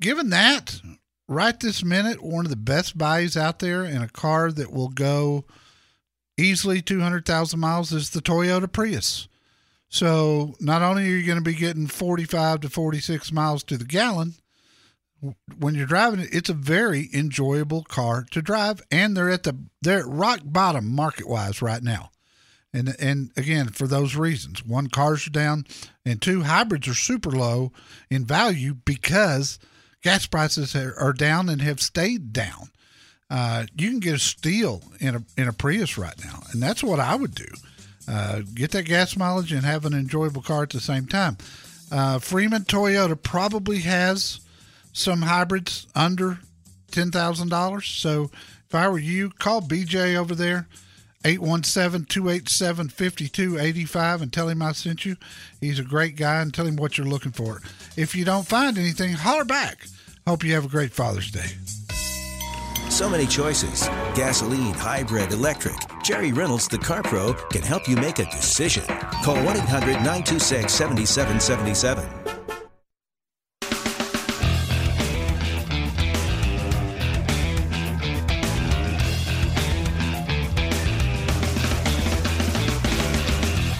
given 0.00 0.30
that, 0.30 0.80
right 1.28 1.58
this 1.58 1.84
minute, 1.84 2.22
one 2.22 2.46
of 2.46 2.50
the 2.50 2.56
best 2.56 2.96
buys 2.96 3.36
out 3.36 3.58
there 3.58 3.84
in 3.84 4.02
a 4.02 4.08
car 4.08 4.52
that 4.52 4.72
will 4.72 4.88
go 4.88 5.44
easily 6.38 6.80
200,000 6.80 7.58
miles 7.58 7.92
is 7.92 8.10
the 8.10 8.22
Toyota 8.22 8.70
Prius. 8.70 9.28
So, 9.88 10.54
not 10.60 10.82
only 10.82 11.04
are 11.04 11.16
you 11.16 11.26
going 11.26 11.38
to 11.38 11.44
be 11.44 11.54
getting 11.54 11.86
45 11.86 12.60
to 12.60 12.68
46 12.68 13.32
miles 13.32 13.64
to 13.64 13.76
the 13.76 13.84
gallon, 13.84 14.34
when 15.58 15.74
you're 15.74 15.86
driving 15.86 16.20
it, 16.20 16.28
it's 16.32 16.50
a 16.50 16.54
very 16.54 17.08
enjoyable 17.12 17.82
car 17.82 18.26
to 18.30 18.42
drive, 18.42 18.82
and 18.90 19.16
they're 19.16 19.30
at 19.30 19.44
the 19.44 19.56
they're 19.82 20.00
at 20.00 20.06
rock 20.06 20.40
bottom 20.44 20.94
market 20.94 21.28
wise 21.28 21.62
right 21.62 21.82
now. 21.82 22.10
And 22.76 22.94
and 23.00 23.30
again, 23.38 23.68
for 23.68 23.86
those 23.86 24.16
reasons, 24.16 24.62
one 24.62 24.88
cars 24.88 25.26
are 25.26 25.30
down, 25.30 25.66
and 26.04 26.20
two 26.20 26.42
hybrids 26.42 26.86
are 26.86 26.94
super 26.94 27.30
low 27.30 27.72
in 28.10 28.26
value 28.26 28.74
because 28.74 29.58
gas 30.02 30.26
prices 30.26 30.76
are, 30.76 31.12
down 31.14 31.48
and 31.48 31.62
have 31.62 31.80
stayed 31.80 32.34
down. 32.34 32.68
Uh, 33.30 33.64
you 33.76 33.88
can 33.88 33.98
get 33.98 34.14
a 34.14 34.18
steal 34.18 34.82
in 35.00 35.14
a 35.14 35.22
in 35.38 35.48
a 35.48 35.54
Prius 35.54 35.96
right 35.96 36.22
now, 36.22 36.42
and 36.52 36.62
that's 36.62 36.84
what 36.84 37.00
I 37.00 37.14
would 37.14 37.34
do. 37.34 37.48
Uh, 38.06 38.42
get 38.54 38.72
that 38.72 38.84
gas 38.84 39.16
mileage 39.16 39.52
and 39.52 39.64
have 39.64 39.86
an 39.86 39.94
enjoyable 39.94 40.42
car 40.42 40.64
at 40.64 40.70
the 40.70 40.78
same 40.78 41.06
time. 41.06 41.38
Uh, 41.90 42.18
Freeman 42.18 42.64
Toyota 42.64 43.20
probably 43.20 43.78
has 43.80 44.40
some 44.92 45.22
hybrids 45.22 45.86
under 45.94 46.40
ten 46.90 47.10
thousand 47.10 47.48
dollars. 47.48 47.86
So 47.86 48.30
if 48.68 48.74
I 48.74 48.86
were 48.90 48.98
you, 48.98 49.30
call 49.30 49.62
BJ 49.62 50.14
over 50.14 50.34
there. 50.34 50.68
817-287-5285 51.34 54.22
and 54.22 54.32
tell 54.32 54.48
him 54.48 54.62
I 54.62 54.72
sent 54.72 55.04
you. 55.04 55.18
He's 55.60 55.78
a 55.78 55.84
great 55.84 56.16
guy 56.16 56.40
and 56.40 56.54
tell 56.54 56.66
him 56.66 56.76
what 56.76 56.96
you're 56.96 57.06
looking 57.06 57.32
for. 57.32 57.60
If 57.96 58.14
you 58.14 58.24
don't 58.24 58.46
find 58.46 58.78
anything, 58.78 59.12
holler 59.12 59.44
back. 59.44 59.86
Hope 60.26 60.42
you 60.44 60.54
have 60.54 60.64
a 60.64 60.68
great 60.68 60.92
Father's 60.92 61.30
Day. 61.30 61.50
So 62.90 63.10
many 63.10 63.26
choices 63.26 63.88
gasoline, 64.14 64.74
hybrid, 64.74 65.32
electric. 65.32 65.76
Jerry 66.02 66.32
Reynolds, 66.32 66.68
the 66.68 66.78
Car 66.78 67.02
Pro, 67.02 67.34
can 67.34 67.62
help 67.62 67.88
you 67.88 67.96
make 67.96 68.18
a 68.18 68.24
decision. 68.24 68.84
Call 69.22 69.36
1 69.44 69.56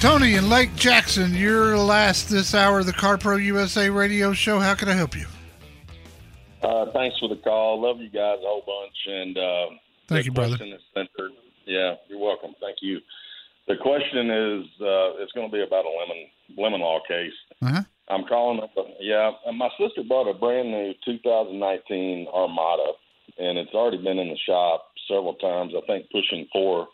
Tony 0.01 0.35
in 0.35 0.49
Lake 0.51 0.75
Jackson, 0.77 1.35
you're 1.35 1.77
last 1.79 2.29
this 2.29 2.55
hour 2.55 2.81
of 2.81 2.87
the 2.87 2.93
Car 2.93 3.17
Pro 3.17 3.37
USA 3.37 3.89
radio 3.89 4.33
show. 4.35 4.61
How 4.61 4.75
can 4.75 4.89
I 4.89 4.93
help 4.93 5.17
you? 5.17 5.27
Uh, 6.63 6.87
thanks 6.93 7.19
for 7.19 7.29
the 7.29 7.37
call. 7.37 7.81
Love 7.81 7.99
you 8.01 8.11
guys 8.11 8.39
a 8.43 8.47
whole 8.47 8.63
bunch. 8.67 8.95
And 9.07 9.39
uh, 9.39 9.67
Thank 10.09 10.27
you, 10.27 10.33
brother. 10.33 10.59
centered. 10.59 11.33
Yeah, 11.65 11.95
you're 12.09 12.19
welcome. 12.19 12.55
Thank 12.61 12.79
you. 12.83 12.99
The 13.69 13.77
question 13.77 14.31
is, 14.31 14.65
uh, 14.81 15.23
it's 15.23 15.33
going 15.33 15.51
to 15.51 15.53
be 15.53 15.63
about 15.63 15.85
a 15.85 15.89
lemon 15.89 16.27
lemon 16.57 16.81
law 16.81 17.01
case. 17.09 17.33
Uh-huh. 17.63 17.83
I'm 18.09 18.25
calling 18.25 18.61
up. 18.63 18.71
Yeah, 19.01 19.33
my 19.53 19.71
sister 19.81 20.03
bought 20.07 20.31
a 20.31 20.35
brand 20.39 20.71
new 20.71 20.93
2019 21.05 22.29
Armada, 22.33 22.93
and 23.39 23.59
it's 23.59 23.73
already 23.75 23.97
been 23.97 24.19
in 24.19 24.29
the 24.29 24.39
shop 24.47 24.93
several 25.09 25.35
times. 25.35 25.73
I 25.77 25.85
think 25.87 26.07
pushing 26.11 26.47
for 26.53 26.87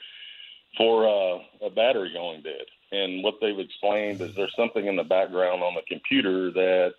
for 0.79 1.05
uh, 1.07 1.67
a 1.67 1.71
battery 1.71 2.13
going 2.15 2.43
dead. 2.43 2.65
And 2.93 3.25
what 3.25 3.35
they've 3.41 3.59
explained 3.59 4.21
is 4.21 4.35
there's 4.37 4.55
something 4.55 4.87
in 4.87 4.97
the 4.97 5.05
background 5.05 5.63
on 5.63 5.75
the 5.75 5.83
computer 5.89 6.51
that 6.53 6.93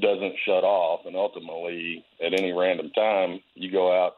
doesn't 0.00 0.34
shut 0.46 0.64
off, 0.64 1.04
and 1.04 1.16
ultimately, 1.16 2.04
at 2.24 2.32
any 2.32 2.52
random 2.52 2.90
time, 2.90 3.40
you 3.54 3.70
go 3.70 3.92
out, 3.92 4.14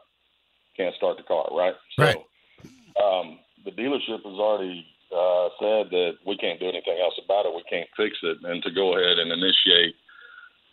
can't 0.77 0.95
start 0.95 1.17
the 1.17 1.23
car, 1.23 1.47
right? 1.51 1.73
Right. 1.97 2.15
So, 2.15 3.03
um, 3.03 3.39
the 3.65 3.71
dealership 3.71 4.23
has 4.23 4.39
already 4.39 4.85
uh, 5.11 5.49
said 5.59 5.89
that 5.89 6.17
we 6.25 6.37
can't 6.37 6.59
do 6.59 6.69
anything 6.69 6.97
else 7.01 7.19
about 7.23 7.45
it. 7.45 7.53
We 7.55 7.63
can't 7.69 7.89
fix 7.97 8.15
it, 8.21 8.37
and 8.43 8.63
to 8.63 8.71
go 8.71 8.95
ahead 8.95 9.17
and 9.17 9.31
initiate 9.31 9.95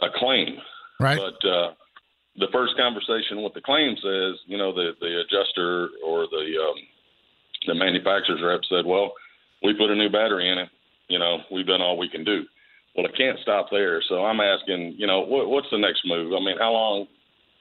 a 0.01 0.09
claim. 0.15 0.59
Right. 1.01 1.19
But 1.19 1.49
uh, 1.49 1.73
the 2.37 2.49
first 2.53 2.77
conversation 2.77 3.43
with 3.43 3.55
the 3.55 3.61
claim 3.61 3.97
says, 3.97 4.39
you 4.47 4.59
know, 4.59 4.73
the 4.73 4.93
the 5.01 5.21
adjuster 5.21 5.89
or 6.05 6.27
the 6.31 6.45
um, 6.61 6.77
the 7.67 7.75
manufacturer's 7.75 8.43
rep 8.43 8.61
said, 8.69 8.87
well, 8.87 9.13
we 9.63 9.75
put 9.75 9.91
a 9.91 9.95
new 9.95 10.11
battery 10.11 10.49
in 10.49 10.59
it. 10.59 10.69
You 11.09 11.19
know, 11.19 11.39
we've 11.51 11.67
done 11.67 11.83
all 11.83 11.99
we 11.99 12.09
can 12.09 12.25
do. 12.25 12.45
Well, 12.97 13.07
it 13.07 13.17
can't 13.17 13.39
stop 13.41 13.69
there. 13.71 14.03
So 14.09 14.25
I'm 14.25 14.41
asking, 14.41 14.95
you 14.99 15.07
know, 15.07 15.21
what, 15.21 15.49
what's 15.49 15.69
the 15.71 15.79
next 15.79 16.03
move? 16.05 16.33
I 16.33 16.45
mean, 16.45 16.59
how 16.59 16.73
long? 16.73 17.07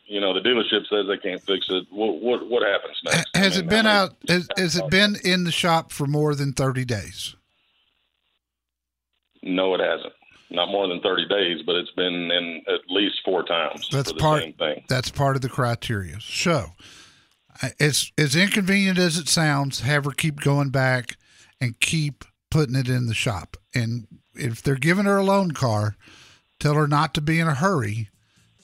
You 0.08 0.20
know, 0.20 0.34
the 0.34 0.42
dealership 0.42 0.88
says 0.90 1.06
they 1.08 1.18
can't 1.18 1.42
fix 1.42 1.68
it. 1.70 1.86
What 1.90 2.22
what, 2.22 2.50
what 2.50 2.68
happens 2.68 3.00
next? 3.06 3.36
Has 3.36 3.56
I 3.56 3.62
it 3.62 3.70
been 3.70 3.86
mean, 3.86 3.94
out? 3.94 4.16
Has, 4.28 4.48
has 4.58 4.76
it 4.76 4.90
been 4.90 5.16
in 5.24 5.46
the 5.46 5.52
shop 5.52 5.94
for 5.94 6.06
more 6.06 6.36
than 6.36 6.52
thirty 6.52 6.84
days? 6.84 7.36
No, 9.44 9.74
it 9.74 9.80
hasn't. 9.80 10.14
Not 10.50 10.70
more 10.70 10.88
than 10.88 11.00
30 11.00 11.28
days, 11.30 11.62
but 11.66 11.76
it's 11.78 11.92
been 11.92 12.30
in 12.30 12.62
at 12.68 12.82
least 12.90 13.22
four 13.24 13.44
times 13.44 13.88
That's 13.90 14.10
for 14.10 14.16
the 14.16 14.20
part. 14.20 14.44
same 14.44 14.54
thing. 14.54 14.84
That's 14.90 15.10
part 15.10 15.38
of 15.38 15.42
the 15.42 15.50
criteria. 15.50 16.20
So, 16.20 16.74
uh, 17.64 17.70
as 17.80 18.12
as 18.18 18.36
inconvenient 18.36 19.00
as 19.00 19.18
it 19.18 19.30
sounds, 19.30 19.80
have 19.82 20.06
her 20.06 20.12
keep 20.12 20.42
going 20.42 20.70
back 20.70 21.16
and 21.62 21.80
keep 21.80 22.26
putting 22.50 22.76
it 22.76 22.90
in 22.90 23.06
the 23.06 23.14
shop. 23.14 23.56
And 23.74 24.08
if 24.36 24.62
they're 24.62 24.76
giving 24.76 25.06
her 25.06 25.18
a 25.18 25.24
loan 25.24 25.52
car, 25.52 25.96
tell 26.60 26.74
her 26.74 26.88
not 26.88 27.14
to 27.14 27.22
be 27.22 27.40
in 27.40 27.48
a 27.48 27.54
hurry 27.54 28.10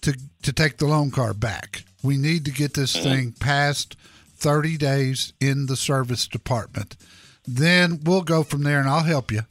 to 0.02 0.18
to 0.42 0.52
take 0.52 0.78
the 0.78 0.88
loan 0.88 1.12
car 1.12 1.34
back. 1.34 1.84
We 2.04 2.18
need 2.18 2.46
to 2.46 2.52
get 2.52 2.74
this 2.74 2.96
thing 2.96 3.34
past 3.40 3.96
30 4.36 4.78
days 4.78 5.34
in 5.40 5.66
the 5.66 5.76
service 5.76 6.28
department. 6.28 6.96
Then 7.46 8.02
we'll 8.04 8.22
go 8.22 8.44
from 8.44 8.64
there, 8.64 8.80
and 8.80 8.90
I'll 8.90 9.04
help 9.04 9.32
you. 9.32 9.42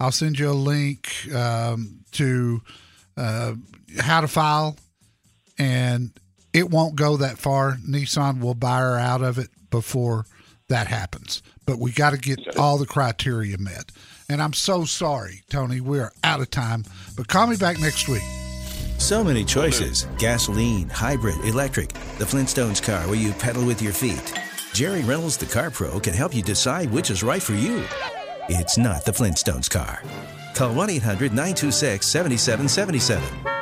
I'll 0.00 0.12
send 0.12 0.38
you 0.38 0.50
a 0.50 0.52
link 0.52 1.32
um, 1.32 2.00
to 2.12 2.60
uh, 3.16 3.54
how 4.00 4.20
to 4.22 4.28
file, 4.28 4.76
and 5.58 6.10
it 6.52 6.70
won't 6.70 6.96
go 6.96 7.16
that 7.18 7.38
far. 7.38 7.76
Nissan 7.76 8.40
will 8.40 8.54
buy 8.54 8.80
her 8.80 8.98
out 8.98 9.22
of 9.22 9.38
it 9.38 9.48
before 9.70 10.26
that 10.72 10.88
happens. 10.88 11.42
But 11.66 11.78
we 11.78 11.92
got 11.92 12.10
to 12.10 12.18
get 12.18 12.56
all 12.56 12.78
the 12.78 12.86
criteria 12.86 13.58
met. 13.58 13.92
And 14.28 14.42
I'm 14.42 14.52
so 14.52 14.84
sorry, 14.84 15.42
Tony. 15.48 15.80
We 15.80 16.00
are 16.00 16.12
out 16.24 16.40
of 16.40 16.50
time. 16.50 16.84
But 17.16 17.28
call 17.28 17.46
me 17.46 17.56
back 17.56 17.78
next 17.78 18.08
week. 18.08 18.22
So 18.98 19.22
many 19.22 19.44
choices 19.44 20.06
gasoline, 20.18 20.88
hybrid, 20.88 21.36
electric. 21.44 21.92
The 22.18 22.24
Flintstones 22.24 22.82
car 22.82 23.06
where 23.06 23.16
you 23.16 23.32
pedal 23.32 23.66
with 23.66 23.82
your 23.82 23.92
feet. 23.92 24.32
Jerry 24.72 25.02
Reynolds, 25.02 25.36
the 25.36 25.46
Car 25.46 25.70
Pro, 25.70 26.00
can 26.00 26.14
help 26.14 26.34
you 26.34 26.42
decide 26.42 26.90
which 26.90 27.10
is 27.10 27.22
right 27.22 27.42
for 27.42 27.54
you. 27.54 27.84
It's 28.48 28.78
not 28.78 29.04
the 29.04 29.12
Flintstones 29.12 29.68
car. 29.68 30.02
Call 30.54 30.72
1 30.72 30.90
800 30.90 31.32
926 31.32 32.06
7777. 32.06 33.61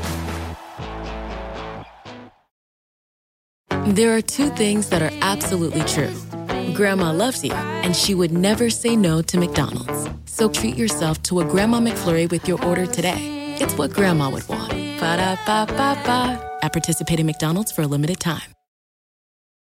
There 3.87 4.15
are 4.15 4.21
two 4.21 4.49
things 4.51 4.89
that 4.89 5.01
are 5.01 5.11
absolutely 5.21 5.81
true. 5.85 6.13
Grandma 6.73 7.11
loves 7.11 7.43
you, 7.43 7.51
and 7.51 7.95
she 7.95 8.13
would 8.13 8.31
never 8.31 8.69
say 8.69 8.95
no 8.95 9.21
to 9.23 9.37
McDonald's. 9.39 10.07
So 10.25 10.49
treat 10.49 10.77
yourself 10.77 11.21
to 11.23 11.39
a 11.39 11.45
Grandma 11.45 11.79
McFlurry 11.79 12.29
with 12.29 12.47
your 12.47 12.63
order 12.63 12.85
today. 12.85 13.57
It's 13.59 13.73
what 13.75 13.91
Grandma 13.91 14.29
would 14.29 14.47
want. 14.47 14.71
Ba 14.71 15.17
da 15.17 15.35
ba 15.45 15.65
ba 15.67 15.99
ba. 16.05 16.57
At 16.61 16.73
participating 16.73 17.25
McDonald's 17.25 17.71
for 17.71 17.81
a 17.81 17.87
limited 17.87 18.19
time. 18.19 18.53